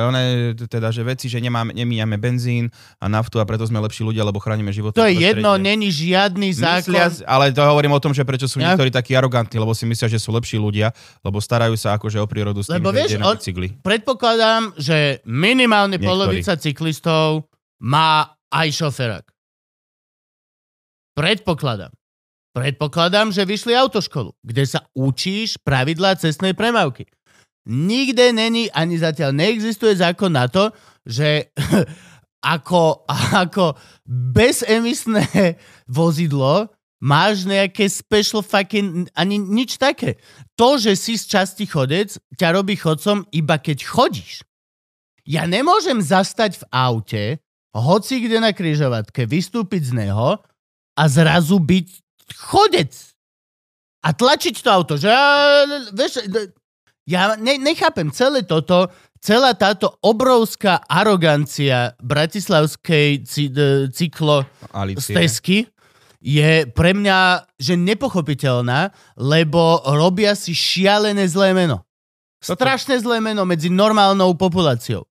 [0.08, 0.24] one,
[0.56, 4.40] teda, že veci, že nemáme, nemíjame benzín a naftu a preto sme lepší ľudia, lebo
[4.40, 4.96] chránime život.
[4.96, 6.96] To je jedno, není žiadny zákon.
[6.96, 9.84] Myslia, ale to hovorím o tom, že prečo sú Ja- niektorí takí arogantní, lebo si
[9.84, 13.20] myslia, že sú lepší ľudia, lebo starajú sa akože o prírodu s tým, Lebo vieš,
[13.20, 13.76] na bicykli.
[13.84, 16.08] Predpokladám, že minimálne Niektorí.
[16.08, 17.52] polovica cyklistov
[17.84, 19.26] má aj šoferák.
[21.16, 21.92] Predpokladám.
[22.56, 27.04] Predpokladám, že vyšli autoškolu, kde sa učíš pravidlá cestnej premávky.
[27.68, 30.72] Nikde není, ani zatiaľ neexistuje zákon na to,
[31.04, 31.52] že
[32.56, 33.04] ako,
[33.36, 33.76] ako
[34.08, 35.60] bezemisné
[35.92, 36.72] vozidlo
[37.04, 40.16] máš nejaké special fucking, ani nič také.
[40.56, 44.48] To, že si z časti chodec, ťa robí chodcom iba keď chodíš.
[45.28, 47.24] Ja nemôžem zastať v aute,
[47.76, 50.40] hoci kde na kryžovatke, vystúpiť z neho
[50.96, 52.94] a zrazu byť chodec.
[54.06, 55.10] A tlačiť to auto, že
[55.94, 56.26] vieš,
[57.10, 64.46] ja ne, nechápem celé toto, celá táto obrovská arogancia bratislavskej d- cyklo
[65.02, 65.66] stezky
[66.22, 71.86] je pre mňa že nepochopiteľná, lebo robia si šialené zlé meno.
[72.42, 75.06] Strašné zlé meno medzi normálnou populáciou.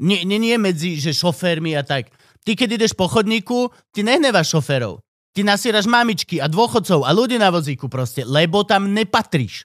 [0.00, 2.12] Nie, nie, nie medzi, že šoférmi a tak.
[2.44, 5.00] Ty, keď ideš po chodníku, ty nehneváš šoférov.
[5.32, 9.64] Ty nasieraš mamičky a dôchodcov a ľudí na vozíku proste, lebo tam nepatríš.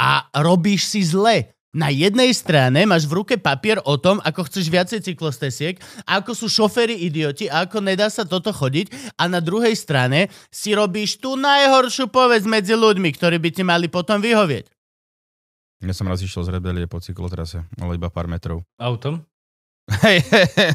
[0.00, 1.52] A robíš si zle.
[1.68, 5.76] Na jednej strane máš v ruke papier o tom, ako chceš viacej cyklostesiek,
[6.08, 10.72] ako sú šoféry idioti a ako nedá sa toto chodiť a na druhej strane si
[10.72, 14.64] robíš tú najhoršiu povesť medzi ľuďmi, ktorí by ti mali potom vyhovieť.
[15.84, 18.64] Ja som raz išiel z rebelie po cyklotrase, ale iba pár metrov.
[18.80, 19.22] Autom?
[19.88, 20.20] Hej,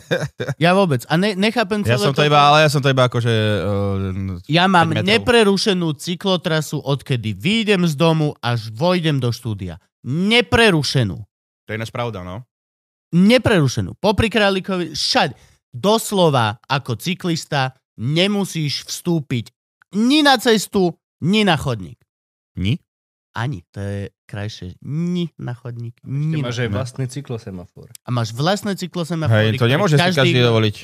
[0.63, 1.05] Ja vôbec.
[1.05, 3.33] A ne, nechápem ja som to iba, ale ja som to iba akože...
[3.61, 5.09] Uh, Ja mám 5 metrov.
[5.13, 9.77] neprerušenú cyklotrasu, odkedy výjdem z domu až vojdem do štúdia.
[10.03, 11.17] Neprerušenú.
[11.63, 12.41] to je ináč pravda, no.
[13.13, 13.93] Neprerušenú.
[14.01, 15.37] Popri Králikovi, všade.
[15.69, 19.53] Doslova ako cyklista nemusíš vstúpiť
[19.93, 22.01] ni na cestu, ni na chodník.
[22.57, 22.81] Ni?
[23.33, 23.65] Ani.
[23.73, 24.77] To je krajšie.
[24.85, 25.97] Ni na chodník.
[26.05, 27.89] Ni máš aj vlastný cyklosemafor.
[28.05, 29.53] A máš vlastné cyklosemafory.
[29.53, 30.75] Hej, to ktoré nemôže si každý dovoliť.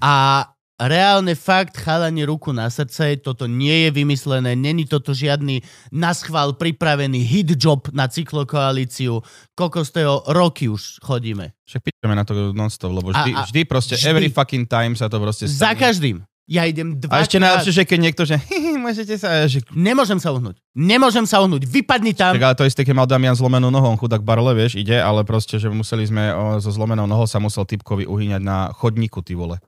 [0.00, 0.48] A
[0.80, 5.60] reálne fakt, chalani ruku na srdce, toto nie je vymyslené, není toto žiadny
[5.92, 9.20] naschvál pripravený hit job na cyklokoalíciu.
[9.52, 11.52] Kokos toho roky už chodíme.
[11.68, 14.08] Však pýtame na to non-stop, lebo vždy, A- a- vždy proste, vždy.
[14.08, 15.84] every fucking time sa to proste Za stane.
[15.84, 16.16] každým.
[16.50, 18.42] Ja idem dva A ešte najlepšie, že keď niekto, že
[18.84, 20.58] môžete sa, že Nemôžem sa uhnúť.
[20.74, 21.62] Nemôžem sa uhnúť.
[21.62, 22.34] Vypadni tam.
[22.34, 25.22] Tak ale to isté, keď mal Damian zlomenú nohou, on chudák barle, vieš, ide, ale
[25.22, 29.38] proste, že museli sme o, so zlomenou nohou sa musel typkovi uhyňať na chodníku, ty
[29.38, 29.62] vole.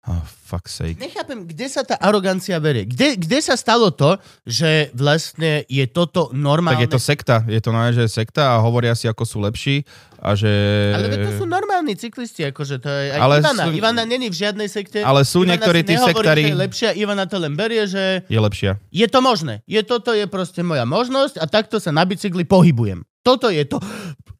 [0.00, 0.96] Oh, fuck sake.
[0.96, 2.88] Nechápem, kde sa tá arogancia berie.
[2.88, 4.16] Kde, kde sa stalo to,
[4.48, 6.80] že vlastne je toto normálne?
[6.80, 9.84] Tak je to sekta, je to naozaj sekta a hovoria si, ako sú lepší
[10.16, 10.48] a že...
[10.96, 13.64] Ale to sú normálni cyklisti, akože to je aj Ale Ivana.
[13.68, 15.04] sú- Ivana není v žiadnej sekte.
[15.04, 18.40] Ale sú Ivana niektorí tí sektári- že je lepšia, Ivana to len berie, že Je
[18.40, 18.80] lepšia.
[18.88, 19.60] je to možné.
[19.68, 23.04] Je toto je proste moja možnosť a takto sa na bicykli pohybujem.
[23.20, 23.76] Toto je to.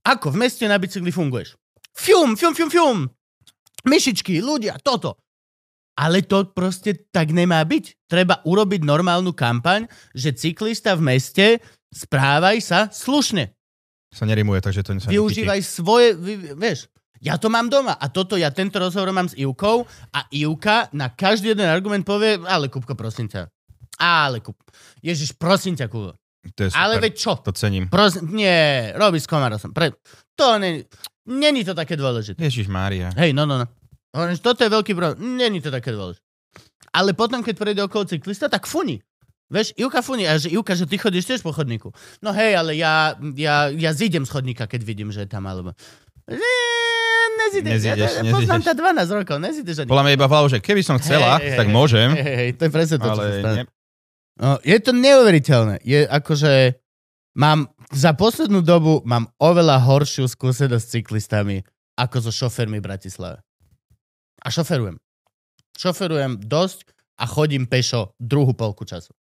[0.09, 1.53] Ako v meste na bicykli funguješ?
[1.93, 2.99] Fium, fium, fium, fium.
[3.85, 5.21] Myšičky, ľudia, toto.
[6.01, 8.09] Ale to proste tak nemá byť.
[8.09, 9.85] Treba urobiť normálnu kampaň,
[10.17, 11.47] že cyklista v meste
[11.93, 13.53] správaj sa slušne.
[14.09, 16.89] Sa nerimuje, takže to sa Využívaj svoje, vy, vieš,
[17.21, 21.13] ja to mám doma a toto, ja tento rozhovor mám s Ivkou a Ivka na
[21.13, 23.53] každý jeden argument povie, ale Kupko, prosím ťa.
[24.01, 24.57] Ale Kup.
[25.05, 26.17] Ježiš, prosím ťa, Kubo.
[26.57, 26.81] To je super.
[26.81, 27.37] Ale veď čo?
[27.45, 27.93] To cením.
[27.93, 29.77] Prosím, nie, robí s komarosom.
[29.77, 29.93] Pre...
[30.33, 30.89] To není,
[31.29, 32.41] není to také dôležité.
[32.41, 33.13] Ježiš Mária.
[33.21, 33.69] Hej, no, no, no.
[34.11, 35.39] Hovorím, že toto je veľký problém.
[35.39, 36.27] Není to také dôležité.
[36.91, 38.99] Ale potom, keď prejde okolo cyklista, tak funí.
[39.51, 40.27] Vieš, Ivka funí.
[40.27, 41.95] A že Ivka, že ty chodíš tiež po chodníku.
[42.23, 45.75] No hej, ale ja, ja, ja zídem z chodníka, keď vidím, že je tam, alebo...
[47.41, 49.91] Nezídeš, Nezídeš, ja, poznám ťa 12 rokov, nezídeš ani.
[49.91, 51.75] Bola mi iba v hlave, že keby som chcela, hej, tak hej.
[51.75, 53.57] môžem, Hej, hej, to je presne to, čo ale stane.
[53.59, 53.65] ne,
[54.41, 55.85] No, je to neuveriteľné.
[55.85, 56.81] Je akože...
[57.39, 61.57] Mám, za poslednú dobu mám oveľa horšiu skúsenosť s cyklistami
[61.95, 63.39] ako so šofermi v Bratislave.
[64.41, 64.97] A šoferujem.
[65.77, 66.89] Šoferujem dosť
[67.21, 69.13] a chodím pešo druhú polku času.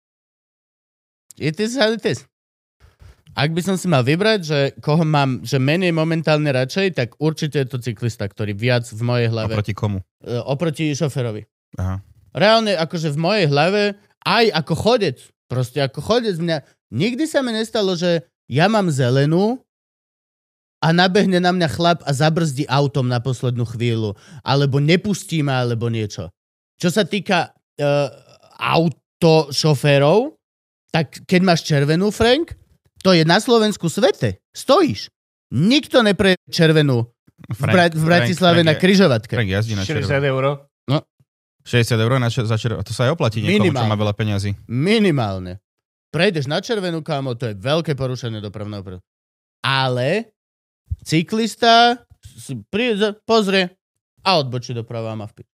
[1.40, 2.28] It is how it is.
[3.38, 7.62] Ak by som si mal vybrať, že koho mám, že menej momentálne radšej, tak určite
[7.62, 10.02] je to cyklista, ktorý viac v mojej hlave oproti komu.
[10.26, 11.46] e, oproti šoferovi.
[11.78, 12.02] Aha.
[12.34, 13.82] Reálne, akože v mojej hlave,
[14.26, 16.58] aj ako chodec, proste ako chodec mňa,
[16.90, 19.62] nikdy sa mi nestalo, že ja mám zelenú
[20.80, 25.92] a nabehne na mňa chlap a zabrzdí autom na poslednú chvíľu, alebo nepustí ma, alebo
[25.92, 26.32] niečo.
[26.80, 28.08] Čo sa týka uh,
[28.60, 30.40] autošoférov,
[30.90, 32.56] tak keď máš červenú, Frank,
[33.00, 34.44] To je na Slovensku svete.
[34.52, 35.08] Stojíš.
[35.56, 37.08] Nikto nepre červenú
[37.48, 39.32] v, Bra- v Bratislave na križovatke.
[39.32, 40.28] Frank jazdí na 60 červené.
[40.28, 40.68] eur.
[41.64, 42.84] 60 eur na čer- za červené.
[42.84, 43.88] To sa aj oplatí niekomu, čo Minimálne.
[43.88, 44.52] má veľa peňazí.
[44.68, 45.64] Minimálne.
[46.12, 48.96] Prejdeš na červenú, kámo, to je veľké porušenie dopravného pre...
[49.64, 50.34] Ale
[51.04, 53.76] cyklista si príde, pozrie
[54.24, 55.48] a odbočí doprava a má vpit.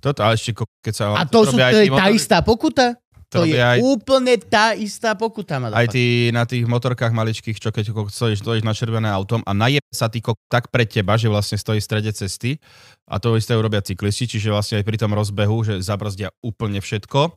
[0.00, 1.04] Toto, ale ešte keď sa...
[1.16, 2.96] A to, sú, aj to je tá istá pokuta?
[3.26, 5.58] To, je robia aj, úplne tá istá pokuta.
[5.58, 5.90] aj motherfucker.
[5.90, 10.06] tí, na tých motorkách maličkých, čo keď stojíš, stojíš na červené autom a naje sa
[10.06, 12.62] ty tak pred teba, že vlastne stojí v strede cesty
[13.10, 17.34] a to isté urobia cyklisti, čiže vlastne aj pri tom rozbehu, že zabrzdia úplne všetko.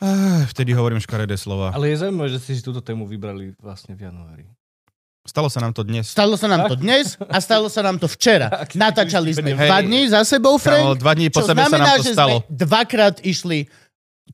[0.00, 1.76] Ah, vtedy hovorím škaredé slova.
[1.76, 4.48] Ale je zaujímavé, že ste si túto tému vybrali vlastne v januári.
[5.30, 6.10] Stalo sa nám to dnes.
[6.10, 8.50] Stalo sa nám to dnes a stalo sa nám to včera.
[8.74, 10.98] Natáčali sme dva dní za sebou, Kámo, Frank.
[10.98, 12.36] dva dní po Čo sebe sa znamená, nám to že stalo.
[12.42, 13.58] sme dvakrát išli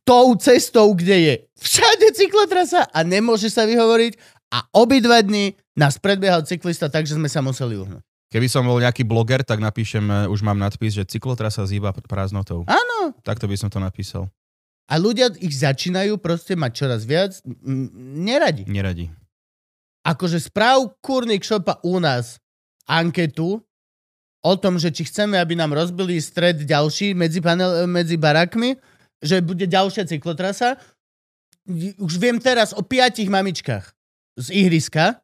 [0.09, 4.17] tou cestou, kde je všade cyklotrasa a nemôže sa vyhovoriť
[4.57, 8.01] a obidva dni nás predbiehal cyklista, takže sme sa museli uhnúť.
[8.33, 12.65] Keby som bol nejaký bloger, tak napíšem, e, už mám nadpis, že cyklotrasa zýba prázdnotou.
[12.67, 13.13] Áno.
[13.23, 14.33] Takto by som to napísal.
[14.89, 17.87] A ľudia ich začínajú proste mať čoraz viac m,
[18.25, 18.65] neradi.
[18.67, 19.07] Neradi.
[20.07, 22.39] Akože správ kurník šopa u nás
[22.87, 23.59] anketu
[24.47, 28.79] o tom, že či chceme, aby nám rozbili stred ďalší medzi, panel, medzi barakmi,
[29.19, 30.79] že bude ďalšia cyklotrasa.
[31.99, 33.91] Už viem teraz o piatich mamičkách
[34.39, 35.19] z ihriska,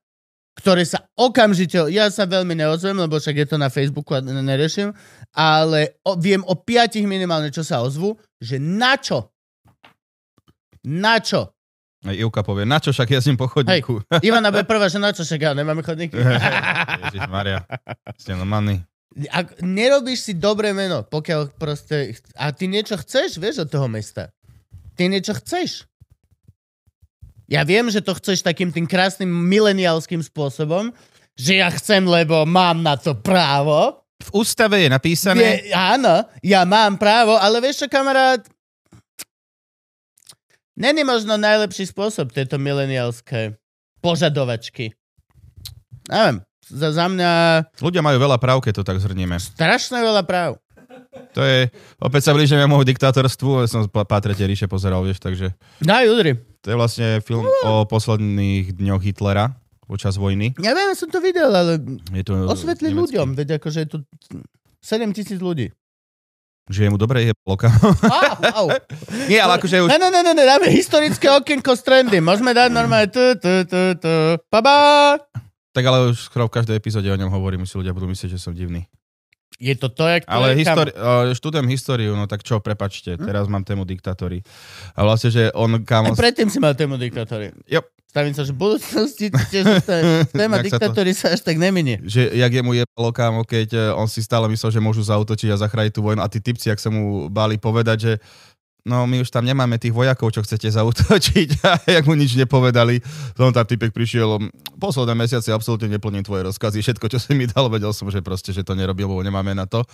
[0.58, 4.42] ktoré sa okamžite, ja sa veľmi neozvem, lebo však je to na Facebooku a ne-
[4.42, 4.90] nereším,
[5.32, 9.32] ale o, viem o piatich minimálne, čo sa ozvu, že na čo?
[10.82, 11.54] Na čo?
[12.02, 14.02] Aj Ivka povie, na čo však jazdím po chodníku?
[14.26, 16.18] Ivana bude prvá, že na čo však ja nemáme chodníky.
[16.18, 17.62] Ježiš Maria,
[18.18, 18.82] ste normálni.
[19.30, 22.18] Ak nerobíš si dobré meno, pokiaľ proste...
[22.34, 24.34] A ty niečo chceš, vieš, od toho mesta.
[24.98, 25.86] Ty niečo chceš.
[27.46, 30.90] Ja viem, že to chceš takým tým krásnym mileniálským spôsobom,
[31.36, 34.00] že ja chcem, lebo mám na to právo.
[34.24, 38.40] V ústave je napísané, Je, áno, ja mám právo, ale vieš čo, kamarát?
[40.72, 43.60] Není možno najlepší spôsob tieto mileniálske
[44.00, 44.96] požadovačky.
[46.08, 47.30] Neviem, za, za mňa
[47.78, 49.36] ľudia majú veľa práv, keď to tak zhrnieme.
[49.36, 50.56] strašne veľa práv.
[51.36, 51.68] To je,
[52.00, 53.84] opäť sa blížime môjmu diktátorstvu, som
[54.20, 56.32] tretie ríše pozeral, vieš, takže Daj, udri.
[56.60, 59.52] to je vlastne film o posledných dňoch Hitlera
[59.84, 60.56] počas vojny.
[60.60, 61.80] Ja viem, som to videl, ale
[62.12, 63.12] Je to osvetli nemecký.
[63.12, 63.96] ľuďom, veď akože je tu
[64.80, 65.68] 7 tisíc ľudí.
[66.70, 67.66] Že je mu dobre, je loka.
[68.06, 68.68] Au, au.
[69.26, 69.88] Nie, ale akože už...
[69.90, 72.22] Ne, ne, ne, ne, dáme historické okienko s trendy.
[72.22, 74.14] Môžeme dať normálne tu, tu, tu, tu.
[74.46, 75.18] Baba!
[75.74, 78.42] Tak ale už skoro v každej epizóde o ňom hovorím, si ľudia budú myslieť, že
[78.42, 78.86] som divný.
[79.62, 83.14] Je to to, jak to Ale je, histori- uh, študujem históriu, no tak čo, prepačte,
[83.14, 84.42] teraz mám tému diktátory.
[84.92, 86.02] A vlastne, že on kam...
[86.04, 87.54] Aj predtým si mal tému diktátory.
[87.66, 87.86] Yep.
[88.12, 89.64] Stavím sa, že v budúcnosti tiež
[90.36, 91.96] téma Jak sa to- diktátory sa až tak neminie.
[92.04, 95.56] že jak jemu jebalo kámo, keď eh, on si stále myslel, že môžu zautočiť a
[95.56, 98.12] zachrániť tú vojnu a tí typci, ak sa mu báli povedať, že
[98.86, 102.98] no my už tam nemáme tých vojakov, čo chcete zautočiť a jak mu nič nepovedali,
[103.38, 104.38] on tam typek prišiel,
[104.82, 108.50] posledné mesiace absolútne neplním tvoje rozkazy, všetko, čo si mi dal, vedel som, že proste,
[108.50, 109.86] že to nerobil, lebo nemáme na to.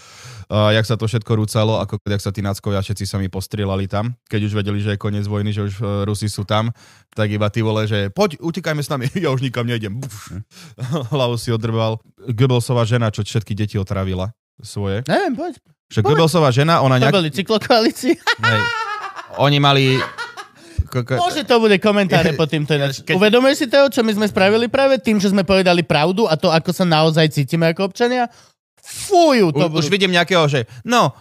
[0.49, 3.85] A jak sa to všetko rúcalo, ako jak sa tí náckovia všetci sa mi postrieľali
[3.91, 6.73] tam, keď už vedeli, že je koniec vojny, že už eh, Rusi sú tam,
[7.13, 10.01] tak iba ty vole, že poď, utekajme s nami, ja už nikam nejdem.
[10.01, 10.33] Buf.
[11.13, 12.01] Hlavu si odrbal.
[12.29, 15.07] Goebbelsová žena, čo všetky deti otravila svoje.
[15.07, 15.78] Neviem, poď.
[15.89, 17.15] Že Goebbelsová žena, ona To nejak...
[17.15, 18.15] boli cyklokoalícii.
[18.45, 18.61] Hej.
[19.39, 19.97] Oni mali...
[20.89, 23.01] Ko- ko- Môže to bude komentáre po týmto ináč.
[23.01, 26.37] Keď- Uvedomuješ si to, čo my sme spravili práve tým, že sme povedali pravdu a
[26.37, 28.29] to, ako sa naozaj cítime ako občania?
[28.79, 31.13] Fúju, to U, už vidím nejakého, že no,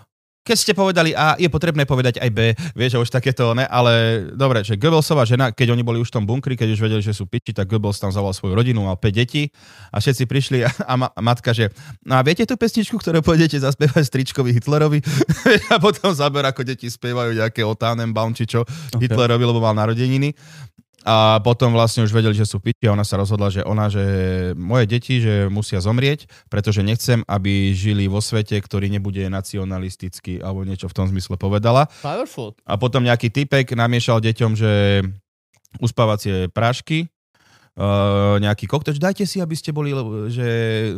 [0.47, 4.23] keď ste povedali A, je potrebné povedať aj B, vieš, že už takéto, ne, ale
[4.31, 7.11] dobre, že Goebbelsová žena, keď oni boli už v tom bunkri, keď už vedeli, že
[7.11, 9.51] sú piči, tak Goebbels tam zavolal svoju rodinu, mal 5 detí
[9.91, 11.67] a všetci prišli a, a, ma, a matka, že
[12.07, 15.03] no a viete tú pesničku, ktorú pôjdete zaspievať stričkovi Hitlerovi?
[15.73, 19.03] a potom zaber, ako deti spievajú nejaké o Tannenbaum, či čo okay.
[19.03, 20.31] Hitlerovi, lebo mal narodeniny.
[21.07, 24.03] A potom vlastne už vedeli, že sú piči a ona sa rozhodla, že ona, že
[24.59, 30.67] moje deti, že musia zomrieť, pretože nechcem, aby žili vo svete, ktorý nebude nacionalistický, alebo
[30.67, 31.87] niečo v tom zmysle povedala.
[32.03, 32.59] Powerful.
[32.67, 34.99] A potom nejaký typek namiešal deťom, že
[35.79, 37.07] uspávacie prášky,
[37.77, 40.49] Uh, nejaký kokteč, dajte si, aby ste boli, lebo, že,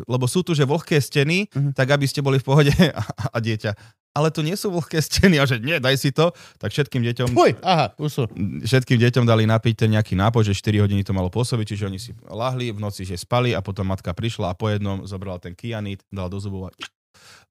[0.02, 1.76] lebo sú tu, že vlhké steny, Mhm.
[1.76, 3.76] tak aby ste boli v pohode a, a dieťa.
[4.10, 7.36] Ale tu nie sú vlhké steny a že nie, daj si to, tak všetkým deťom
[7.36, 8.24] Fuj, aha, už sú.
[8.64, 12.00] všetkým deťom dali napiť ten nejaký nápoj, že 4 hodiny to malo pôsobiť, čiže oni
[12.00, 15.52] si lahli, v noci že spali a potom matka prišla a po jednom zobrala ten
[15.52, 16.72] kianit, dal do zubov a,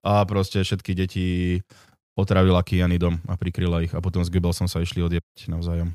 [0.02, 1.26] a proste všetky deti
[2.16, 5.92] otravila kianidom a prikryla ich a potom s Goebbelsom sa išli odjebať navzájom.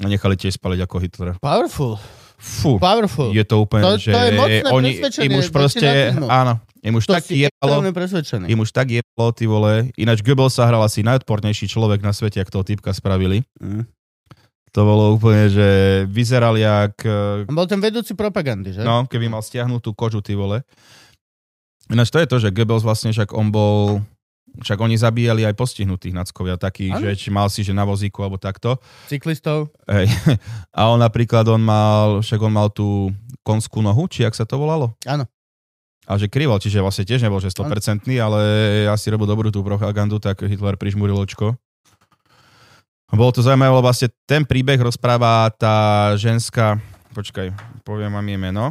[0.00, 1.32] A nechali tiež spaliť ako Hitlera.
[1.38, 2.00] Powerful.
[2.36, 3.32] Fú, Powerful.
[3.32, 7.04] je to úplne, To- že to je mocné oni, im už proste, áno, im už
[7.08, 7.80] to tak jebalo,
[8.44, 9.88] im už tak jebalo, ty vole.
[9.96, 13.46] Ináč Goebbels sa hral asi najodpornejší človek na svete, ak toho typka spravili.
[13.62, 13.88] Mm.
[14.74, 15.68] To bolo úplne, že
[16.10, 18.82] vyzeral jak, eh, On bol ten vedúci propagandy, že?
[18.82, 20.66] no, keby mal stiahnutú kožu, ty vole.
[21.88, 24.02] Ináč to je to, že Goebbels vlastne, však on bol,
[24.62, 28.38] však oni zabíjali aj postihnutých nackovia, takých, že či mal si, že na vozíku alebo
[28.38, 28.78] takto.
[29.10, 29.74] Cyklistov.
[29.90, 30.06] Hej.
[30.78, 33.10] A on napríklad, on mal, však on mal tú
[33.42, 34.94] konskú nohu, či jak sa to volalo?
[35.04, 35.26] Áno.
[36.04, 38.40] A že krival, čiže vlastne tiež nebol, že 100%, ale
[38.92, 41.56] asi robil dobrú tú propagandu, tak Hitler prižmuril očko.
[43.14, 46.82] Bolo to zaujímavé, lebo vlastne ten príbeh rozpráva tá ženská,
[47.14, 47.54] počkaj,
[47.86, 48.64] poviem vám jej meno.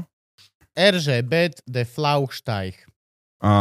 [0.75, 2.77] Erže Bet de Flauchsteich.
[3.43, 3.53] A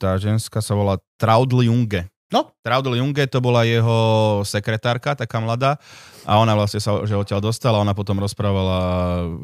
[0.00, 2.08] tá ženská sa volá Traudl Junge.
[2.30, 2.54] No.
[2.62, 5.76] Traudl Junge to bola jeho sekretárka, taká mladá.
[6.24, 8.78] A ona vlastne sa že odtiaľ dostala, ona potom rozprávala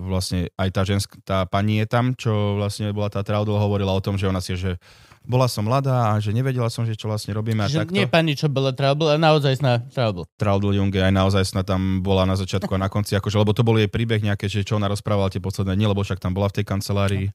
[0.07, 4.01] vlastne aj tá ženská, tá pani je tam, čo vlastne bola tá Traudl, hovorila o
[4.01, 4.79] tom, že ona si, že
[5.27, 7.99] bola som mladá a že nevedela som, že čo vlastne robíme a Že takto.
[7.99, 10.31] nie pani, čo bola trouble, ale naozaj sná trouble.
[10.38, 13.66] Traudl Junge aj naozaj sna tam bola na začiatku a na konci, akože, lebo to
[13.66, 16.46] bol jej príbeh nejaké, že čo ona rozprávala tie posledné dni, lebo však tam bola
[16.46, 17.27] v tej kancelárii.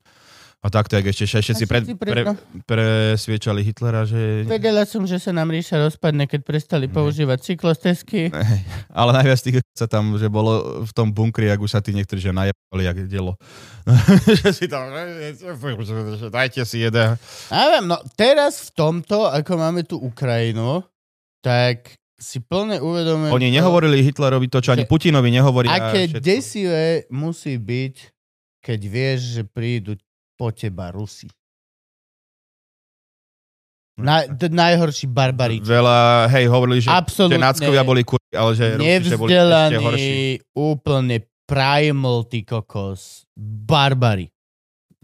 [0.62, 2.22] A takto, jak ešte všetci pred, pre,
[2.70, 8.30] presviečali Hitlera, že Vedela som, že sa nám ríša rozpadne, keď prestali používať cyklostezky.
[8.30, 8.62] Hej,
[8.94, 12.22] ale najviac tých sa tam, že bolo v tom bunkri, ak už sa tí niektorí,
[12.22, 13.42] že najebali, jak dielo.
[14.38, 14.94] že si tam,
[16.30, 17.18] dajte si jeden.
[17.50, 20.86] A viem, no teraz v tomto, ako máme tu Ukrajinu,
[21.42, 23.34] tak si plne uvedomujem...
[23.34, 25.74] Oni nehovorili Hitlerovi to, čo ani Putinovi nehovoria.
[25.74, 27.96] Aké desivé musí byť,
[28.62, 29.98] keď vieš, že prídu
[30.42, 31.30] po teba Rusi.
[34.02, 35.62] Na, d- najhorší barbarič.
[35.62, 40.14] Veľa, hej, hovorili, že, že náckovia boli kurví, ale že Rusi, že boli ešte horší.
[40.58, 43.30] úplne primal, ty kokos.
[43.38, 44.34] Barbari.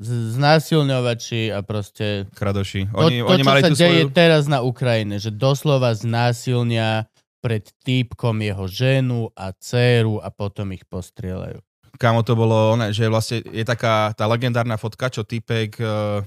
[0.02, 2.26] Z- Znásilňovači a proste...
[2.34, 2.90] Kradoši.
[2.90, 4.16] To, Oni, to, oni čo mali sa tú deje svoju...
[4.18, 7.06] teraz na Ukrajine, že doslova znásilnia
[7.38, 11.62] pred týpkom jeho ženu a dceru a potom ich postrieľajú.
[11.98, 12.58] Kámo, to bolo,
[12.88, 16.22] že vlastne je taká tá legendárna fotka, čo typek, eh,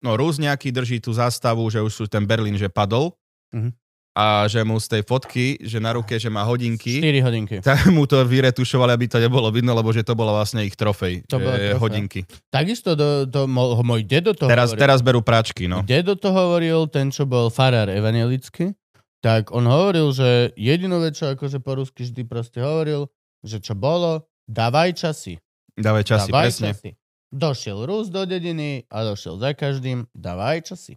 [0.00, 3.12] no Rus nejaký drží tú zástavu, že už sú ten Berlín, že padol
[3.50, 3.70] Mhm.
[4.12, 7.56] a že mu z tej fotky, že na ruke, že má hodinky, 4 hodinky.
[7.60, 11.26] tak mu to vyretušovali, aby to nebolo vidno, lebo že to bola vlastne ich trofej,
[11.26, 11.78] To že bola trofej.
[11.78, 12.20] hodinky.
[12.48, 14.80] Takisto do, do, môj dedo to Teraz, hovoril.
[14.80, 15.82] teraz berú práčky, no.
[15.82, 18.74] Dedo to hovoril, ten, čo bol farár evangelický,
[19.18, 23.08] tak on hovoril, že jedinú vec, čo akože po rusky vždy proste hovoril,
[23.40, 25.40] že čo bolo, dávaj časy.
[25.74, 26.68] Dávaj časy, dávaj presne.
[26.72, 26.90] časy.
[27.34, 30.96] Došiel Rus do dediny a došiel za každým, dávaj časy.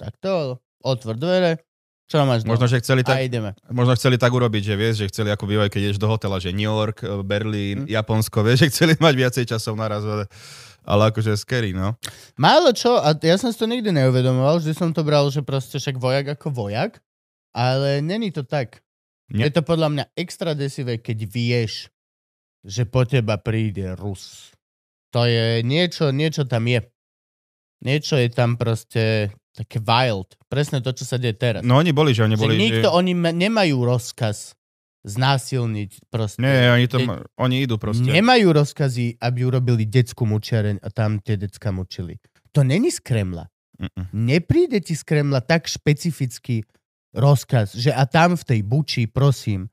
[0.00, 0.56] Tak to.
[0.78, 1.58] Otvor dvere,
[2.08, 2.56] čo máš doma?
[2.56, 3.20] Možno, že chceli tak,
[3.68, 6.56] možno chceli tak urobiť, že vieš, že chceli ako bývajú, keď ideš do hotela, že
[6.56, 7.92] New York, eh, Berlín, Hm.
[7.92, 10.24] Japonsko, vieš, že chceli mať viacej časov naraz, ale,
[10.88, 12.00] ale akože scary, no.
[12.40, 15.76] Málo čo, a ja som si to nikdy neuvedomoval, vždy som to bral, že proste
[15.76, 16.96] však vojak ako vojak,
[17.52, 18.80] ale není to tak.
[19.28, 19.52] Nie.
[19.52, 21.92] Je to podľa mňa extra desivé, keď vieš,
[22.68, 24.52] že po teba príde Rus.
[25.16, 26.84] To je niečo, niečo tam je.
[27.80, 30.36] Niečo je tam proste také wild.
[30.52, 31.64] Presne to, čo sa deje teraz.
[31.64, 32.94] No oni boli, že oni že boli, nikto, že...
[32.94, 34.52] oni ma- nemajú rozkaz
[35.08, 36.44] znásilniť proste.
[36.44, 38.04] Nie, oni, to, De- oni idú proste.
[38.04, 42.20] Nemajú rozkazy, aby urobili detskú mučiareň a tam tie decka mučili.
[42.52, 43.48] To není z Kremla.
[43.78, 44.10] Mm-mm.
[44.10, 46.66] Nepríde ti z Kremla tak špecifický
[47.14, 49.70] rozkaz, že a tam v tej buči, prosím,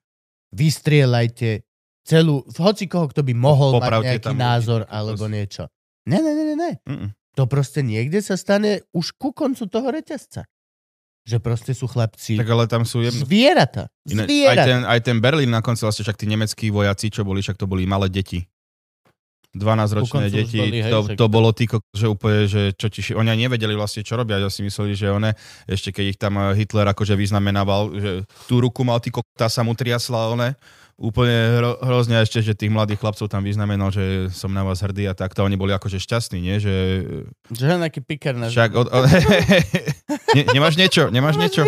[0.54, 1.65] vystrieľajte
[2.06, 5.64] celú, hoci koho, kto by mohol Popravte mať nejaký tam názor ľudí, alebo niečo.
[6.06, 6.72] Ne, ne, ne, ne, ne.
[6.86, 7.10] Mm-mm.
[7.36, 10.46] To proste niekde sa stane už ku koncu toho reťazca.
[11.26, 13.26] Že proste sú chlapci Tak ale tam sú jedno...
[13.26, 13.90] zvieratá.
[14.06, 17.42] Iné, aj, ten, aj ten Berlín na konci vlastne však tí nemeckí vojaci, čo boli,
[17.42, 18.46] však to boli malé deti.
[19.56, 22.44] 12-ročné Ku koncu už deti, boli, hej, to, však to bolo tí, ko- že úplne,
[22.46, 25.32] že čo ti, oni nevedeli vlastne, čo robia, ja si mysleli, že one,
[25.64, 28.12] ešte keď ich tam eh, Hitler akože vyznamenával, že
[28.52, 30.60] tú ruku mal, ty kokta sa mu triasla, one,
[30.96, 35.12] úplne hro, hrozne ešte, že tých mladých chlapcov tam vyznamenal, že som na vás hrdý
[35.12, 36.74] a takto, oni boli akože šťastní, nie, že
[37.52, 39.04] Že nejaký pikar na však od, od,
[40.36, 41.68] ne, nemáš niečo, nemáš niečo,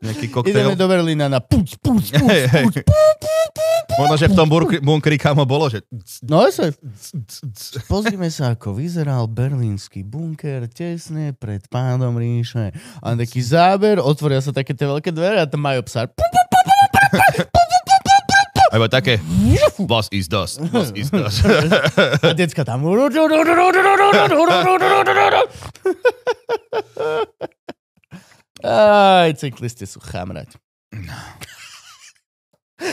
[0.00, 0.72] nejaký koktail?
[0.72, 2.74] Ideme do Berlína na puc, puc, puc, puc.
[3.98, 4.46] Možno, že v tom
[4.78, 5.82] bunkri, kamo bolo, že...
[6.22, 6.70] No sa,
[7.90, 12.70] pozrime sa, ako vyzeral berlínsky bunker tesne pred pádom ríše.
[13.02, 16.06] A taký záber, otvoria sa také tie veľké dvere a tam majú psa.
[18.78, 19.18] Alebo také,
[19.90, 21.42] was is das, was is das.
[22.22, 22.86] A decka tam.
[28.62, 30.54] Aj, cyklisti sú chamrať.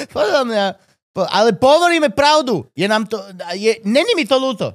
[0.09, 0.65] Podľa mňa,
[1.29, 2.65] ale povoríme pravdu.
[2.73, 3.21] Je nám to,
[3.53, 4.73] je, není mi to ľúto.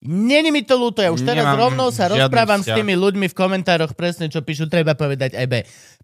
[0.00, 2.76] Není mi to ľúto, ja už teraz Nemám rovno sa rozprávam s vzťah.
[2.80, 5.54] tými ľuďmi v komentároch presne, čo píšu, treba povedať aj B.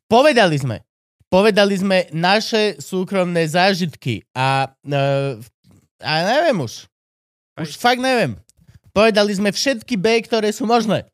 [0.05, 0.85] Povedali sme,
[1.29, 5.39] povedali sme naše súkromné zážitky a, uh,
[6.03, 6.87] a neviem už.
[7.57, 8.37] Už fakt neviem.
[8.93, 11.05] Povedali sme všetky B, ktoré sú možné.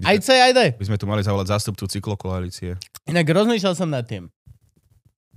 [0.00, 0.60] Aj C, aj D.
[0.80, 2.80] By sme tu mali zavolať zástupcu cyklokoalície.
[3.04, 4.32] Inak rozmýšľal som nad tým.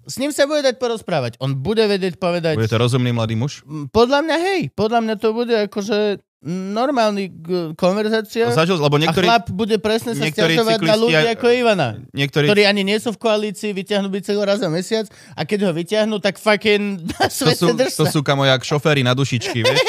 [0.03, 1.39] S ním sa bude dať porozprávať.
[1.39, 2.59] On bude vedieť povedať...
[2.59, 3.63] Bude to rozumný mladý muž?
[3.91, 8.51] Podľa mňa, hej, podľa mňa to bude akože normálny g- konverzácia.
[8.51, 12.67] Zažil, lebo Niektorí, a chlap bude presne sa stiažovať na ľudí ako Ivana, niektorí, ktorí
[12.67, 16.35] ani nie sú v koalícii, vyťahnú bicykel raz za mesiac a keď ho vyťahnú, tak
[16.35, 19.79] fucking na to sú, drž to sú kamo jak šoféry na dušičky, vieš?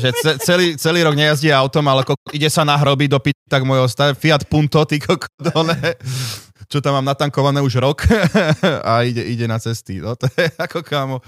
[0.00, 3.62] že ce, celý, celý rok nejazdí autom, ale ko, ide sa nahrobiť do pit, tak
[3.62, 5.76] mojho stav, Fiat Punto, ty kokodole,
[6.72, 8.08] čo tam mám natankované už rok
[8.88, 10.00] a ide, ide na cesty.
[10.00, 11.20] No to je ako kámo.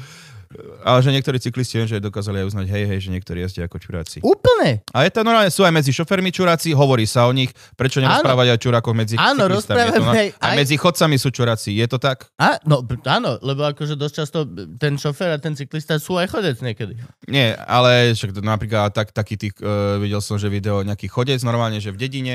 [0.85, 3.83] Ale že niektorí cyklisti, viem, že dokázali aj uznať, hej, hej, že niektorí jazdia ako
[3.83, 4.19] čuráci.
[4.23, 4.87] Úplne.
[4.95, 8.55] A je to normálne, sú aj medzi šofermi čuráci, hovorí sa o nich, prečo nerozprávať
[8.55, 12.31] aj čurákoch medzi Áno, rozprávame no- aj- aj medzi chodcami sú čuráci, je to tak?
[12.39, 14.39] A, no, áno, lebo akože dosť často
[14.79, 16.95] ten šofér a ten cyklista sú aj chodec niekedy.
[17.27, 21.83] Nie, ale však napríklad tak, taký tých, uh, videl som, že video nejaký chodec, normálne,
[21.83, 22.35] že v dedine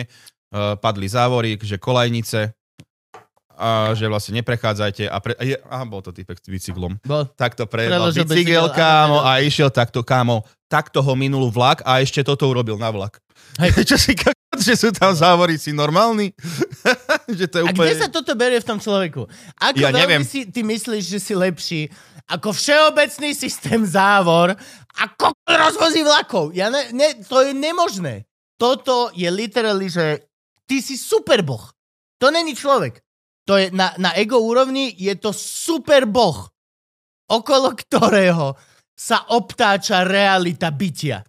[0.52, 2.59] uh, padli závory, že kolajnice,
[3.60, 6.96] a že vlastne neprechádzajte a pre, a je, aha, bol to typek s bicyklom.
[7.04, 11.84] Bo, Takto prejebal Preložil bicykel, bicykel, kámo, a išiel takto, kámo, takto ho minul vlak
[11.84, 13.20] a ešte toto urobil na vlak.
[13.60, 13.84] Hej.
[13.92, 16.32] Čo si kakot, že sú tam závory, si normálny?
[17.40, 17.92] že to je a úplne...
[17.92, 19.28] kde sa toto berie v tom človeku?
[19.60, 20.24] Ako Ja veľmi neviem.
[20.24, 21.82] si ty myslíš, že si lepší
[22.30, 24.54] ako všeobecný systém závor
[24.96, 26.54] a ko- rozvozí vlakov?
[26.56, 28.30] Ja ne, ne, to je nemožné.
[28.56, 30.24] Toto je literally, že
[30.70, 31.74] ty si superboh.
[32.22, 33.02] To není človek.
[33.50, 36.54] To je na, na ego úrovni je to superboh,
[37.26, 38.54] okolo ktorého
[38.94, 41.26] sa obtáča realita bytia.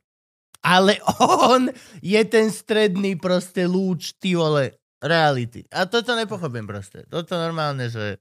[0.61, 1.01] Ale
[1.49, 1.73] on
[2.05, 5.65] je ten stredný proste lúč, ty vole, reality.
[5.73, 7.09] A toto nepochopím proste.
[7.09, 8.21] Toto normálne, že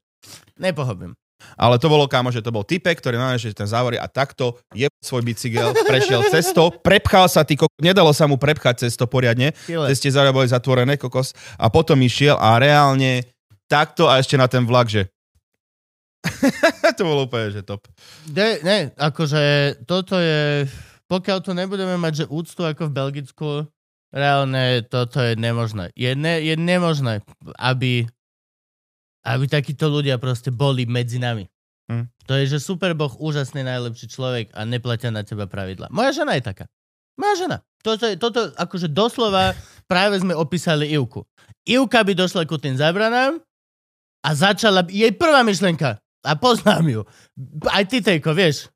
[0.56, 1.12] nepochopím.
[1.56, 4.60] Ale to bolo, kámo, že to bol typek, ktorý normálne, že ten závor a takto
[4.76, 9.56] je svoj bicykel, prešiel cesto, prepchal sa, ty kokos, nedalo sa mu prepchať cesto poriadne,
[9.68, 13.24] ceste zároveň boli zatvorené, kokos, a potom išiel a reálne
[13.70, 15.06] takto a ešte na ten vlak, že...
[16.98, 17.88] to bolo úplne, že top.
[18.28, 20.68] De, ne, akože toto je,
[21.08, 23.50] pokiaľ tu nebudeme mať, že úctu ako v Belgicku,
[24.12, 25.94] reálne toto je nemožné.
[25.94, 27.24] Je, ne, je nemožné,
[27.56, 28.10] aby,
[29.24, 31.48] aby takíto ľudia proste boli medzi nami.
[31.90, 32.06] Hm.
[32.30, 35.90] To je, že superboh, úžasný, najlepší človek a neplatia na teba pravidla.
[35.90, 36.66] Moja žena je taká.
[37.18, 37.58] Moja žena.
[37.80, 39.56] Toto, je, toto akože doslova
[39.92, 41.24] práve sme opísali Ivku.
[41.66, 43.42] Ivka by došla ku tým zabranám
[44.20, 47.02] a začala, jej prvá myšlenka, a poznám ju,
[47.68, 48.68] aj ty, Tejko, vieš,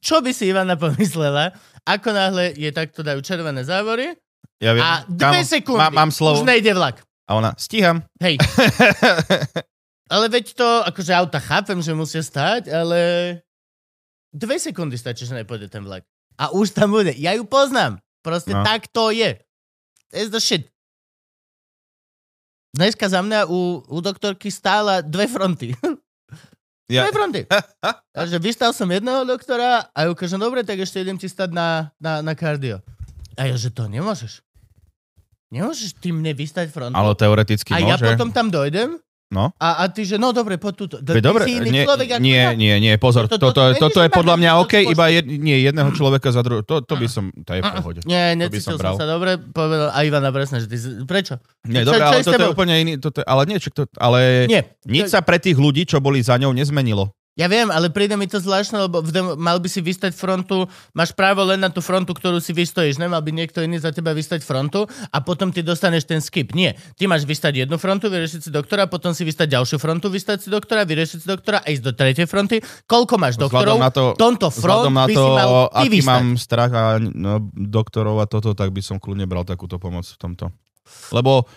[0.00, 1.52] čo by si Ivana pomyslela,
[1.84, 4.12] ako náhle je takto dajú červené závory
[4.60, 6.40] Ja viem, a dve kámo, sekundy Mám, mám slovo.
[6.40, 7.00] už nejde vlak.
[7.24, 8.04] A ona, stíham.
[8.20, 8.36] Hej.
[10.12, 13.00] Ale veď to, akože auta chápem, že musia stáť, ale
[14.34, 16.02] dve sekundy stačí, že nepôjde ten vlak.
[16.34, 17.14] A už tam bude.
[17.14, 18.02] Ja ju poznám.
[18.18, 18.66] Proste No.
[18.66, 19.38] tak to je.
[20.10, 20.66] That's the shit.
[22.70, 25.74] Dneska za mňa u, u doktorky stála dve fronty.
[26.90, 27.40] Ja, Dve fronty.
[28.18, 31.94] Takže vystal som jedného doktora a ju kaže, dobre, tak ešte idem ti stať na,
[32.02, 32.82] na, na kardio.
[33.38, 34.42] A ja, že to nemôžeš.
[35.54, 36.94] Nemôžeš ty mne vystať frontu.
[36.94, 38.06] ale teoreticky a ja môže.
[38.06, 38.98] potom tam dojdem
[39.30, 39.54] No.
[39.62, 40.94] a, a ty, že no dobre, poď túto.
[40.98, 42.50] Veď dobre, nie, človek nie, ja.
[42.50, 45.22] nie, nie, pozor, To- to, to- to, to toto je podľa mňa OK, iba jed,
[45.30, 48.02] nie jedného človeka za druhého, to, to by som, to je v pohode.
[48.10, 50.74] Nie, necítil som som, sa dobre, povedal a Ivana presne, že ty
[51.06, 51.38] prečo?
[51.62, 54.74] Nie, dobre, ale toto je úplne iný, toto, ale nie, to, ale Nie.
[54.82, 57.14] nič sa pre tých ľudí, čo boli za ňou, nezmenilo.
[57.40, 60.68] Ja viem, ale príde mi to zvláštne, lebo v dem- mal by si vystať frontu,
[60.92, 64.12] máš právo len na tú frontu, ktorú si vystojíš, nemal by niekto iný za teba
[64.12, 66.52] vystať frontu a potom ty dostaneš ten skip.
[66.52, 70.44] Nie, ty máš vystať jednu frontu, vyriešiť si doktora, potom si vystať ďalšiu frontu, vystať
[70.44, 72.60] si doktora, vyriešiť si doktora a ísť do tretej fronty.
[72.84, 73.80] Koľko máš doktorov?
[73.80, 76.08] Vzhľadom na to, Tomto front na by to si mal ty aký vystať.
[76.12, 80.18] mám strach a no, doktorov a toto, tak by som kľudne bral takúto pomoc v
[80.20, 80.52] tomto.
[81.08, 81.48] Lebo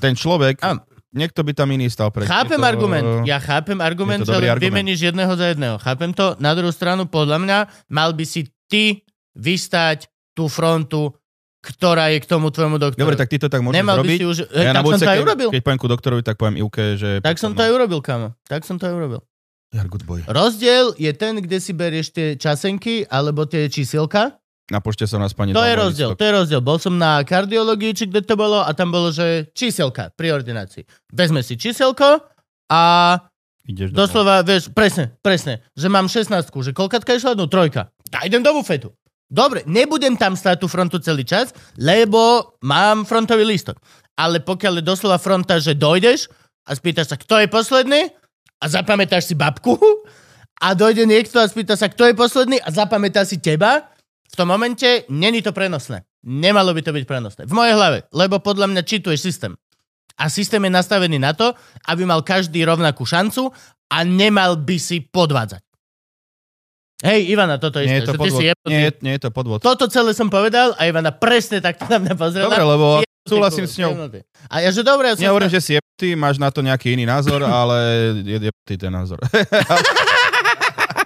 [0.00, 0.80] ten človek, Áno.
[1.10, 3.24] Niekto by tam iný stal pre Chápem to- argument.
[3.24, 4.60] Ja chápem argument, len argument.
[4.60, 5.76] vymeníš jedného za jedného.
[5.80, 6.36] Chápem to.
[6.38, 9.02] Na druhú stranu, podľa mňa, mal by si ty
[9.32, 10.06] vystať
[10.36, 11.14] tú frontu,
[11.58, 13.02] ktorá je k tomu tvojmu doktoru.
[13.02, 14.18] Dobre, tak ty to tak môžeš Nemal by robiť.
[14.18, 14.36] si už...
[14.54, 15.48] Ja na tak som budúce, to aj urobil.
[15.50, 17.10] keď poviem ku doktorovi, tak poviem Ivke, že...
[17.18, 18.28] Tak som to aj urobil, kamo.
[18.46, 19.20] Tak som to aj urobil.
[19.68, 20.24] Good boy.
[20.24, 24.40] Rozdiel je ten, kde si berieš tie časenky alebo tie čísilka.
[24.68, 26.20] Na pošte som na spanie To je rozdiel, listok.
[26.20, 26.60] to je rozdiel.
[26.60, 30.84] Bol som na kardiológii, či kde to bolo, a tam bolo, že číselka pri ordinácii.
[31.08, 32.20] Vezme si číselko
[32.68, 32.82] a
[33.68, 34.00] Ideš domov.
[34.00, 37.36] Doslova, vieš, presne, presne, že mám 16, že koľkatka išla?
[37.36, 37.92] No trojka.
[38.16, 38.96] A idem do bufetu.
[39.28, 43.76] Dobre, nebudem tam stáť tú frontu celý čas, lebo mám frontový lístok.
[44.16, 46.32] Ale pokiaľ je doslova fronta, že dojdeš
[46.64, 48.08] a spýtaš sa, kto je posledný
[48.56, 49.76] a zapamätáš si babku
[50.64, 53.92] a dojde niekto a spýta sa, kto je posledný a zapamätá si teba,
[54.38, 56.06] tom momente není to prenosné.
[56.22, 57.42] Nemalo by to byť prenosné.
[57.50, 59.58] V mojej hlave, lebo podľa mňa čituješ systém.
[60.18, 61.50] A systém je nastavený na to,
[61.90, 63.50] aby mal každý rovnakú šancu
[63.90, 65.62] a nemal by si podvádzať.
[66.98, 68.02] Hej, Ivana, toto Nie isté.
[68.02, 68.48] je to že ty si podvod.
[68.50, 68.74] jebnutý.
[68.74, 69.58] Nie, nie je to podvod.
[69.62, 72.50] Toto celé som povedal a Ivana presne takto na mňa pozrela.
[72.50, 72.86] Dobre, lebo
[73.22, 73.94] súhlasím s ňou.
[74.50, 75.22] A ja, že dobre, ja som...
[75.22, 77.78] Nehovorím, že si jebtý, máš na to nejaký iný názor, ale
[78.26, 79.22] je jebtý ten názor.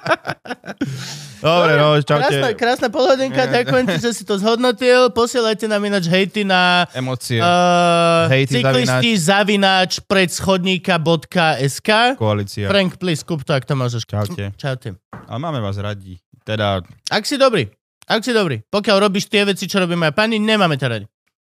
[1.43, 2.55] Dobre, no, Krásna, čaute.
[2.55, 5.11] krásna polhodinka, ďakujem ti, že si to zhodnotil.
[5.11, 7.43] Posielajte nám ináč hejty na Emócie.
[7.43, 12.71] uh, Hejty cyklisti zavináč predschodníka.sk Koalícia.
[12.71, 14.07] Frank, please, kúp to, ak to môžeš.
[14.07, 14.55] Čaute.
[14.55, 14.95] Čaute.
[15.27, 16.19] Ale máme vás radi.
[16.43, 17.71] Teda, Ak si dobrý,
[18.07, 18.63] ak si dobrý.
[18.67, 21.07] Pokiaľ robíš tie veci, čo robí moja pani, nemáme ťa radi.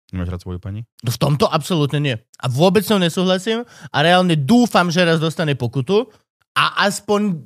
[0.09, 0.81] nemáš rád svoju pani?
[1.05, 2.17] No V tomto absolútne nie.
[2.41, 6.09] A vôbec som nesúhlasím a reálne dúfam, že raz dostane pokutu
[6.57, 7.45] a aspoň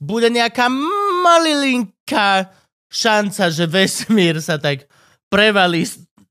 [0.00, 0.66] bude nejaká
[1.22, 2.48] malilinká
[2.88, 4.88] šanca, že vesmír sa tak
[5.28, 5.86] prevalí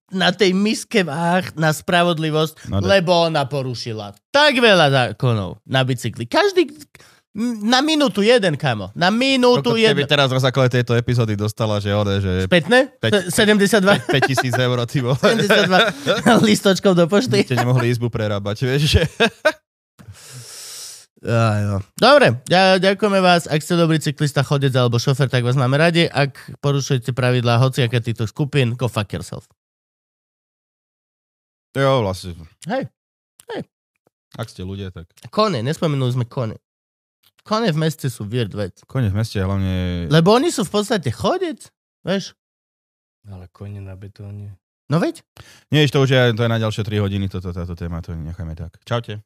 [0.09, 6.25] na tej miske váh na spravodlivosť, No, lebo ona porušila tak veľa zákonov na bicykli.
[6.25, 6.65] Každý
[7.61, 8.89] na minútu jeden, kamo.
[8.91, 10.09] Na minútu Koľko keby jeden.
[10.09, 12.89] teraz na základe tejto epizódy dostala, že ode, že Spätné?
[12.97, 13.85] Päť- 72?
[14.09, 15.15] 5000 eur, ty vole.
[15.45, 17.45] 72 listočkov do pošty.
[17.45, 19.01] Ste nemohli izbu prerábať, vieš, že...
[21.19, 21.83] Aj, no.
[21.99, 23.43] Dobre, ja, ďakujeme vás.
[23.43, 26.07] Ak ste dobrý cyklista, chodec alebo šofer, tak vás máme radi.
[26.07, 29.43] Ak porušujete pravidlá hociaké týchto skupín, go fuck yourself.
[31.75, 32.39] Jo, vlastne.
[32.65, 32.87] Hej,
[34.37, 35.09] Ak ste ľudia, tak...
[35.33, 36.61] kone, nespomenuli sme kone.
[37.43, 38.77] Kone v meste sú weird vec.
[38.85, 40.05] Konec v meste, hlavne...
[40.05, 41.65] Lebo oni sú v podstate chodec,
[42.05, 42.37] vieš?
[43.25, 44.55] Ale kone na betóne.
[44.89, 45.25] No veď?
[45.73, 48.53] Nie, to už je, to je na ďalšie 3 hodiny, toto, táto téma, to necháme
[48.53, 48.77] tak.
[48.85, 49.25] Čaute.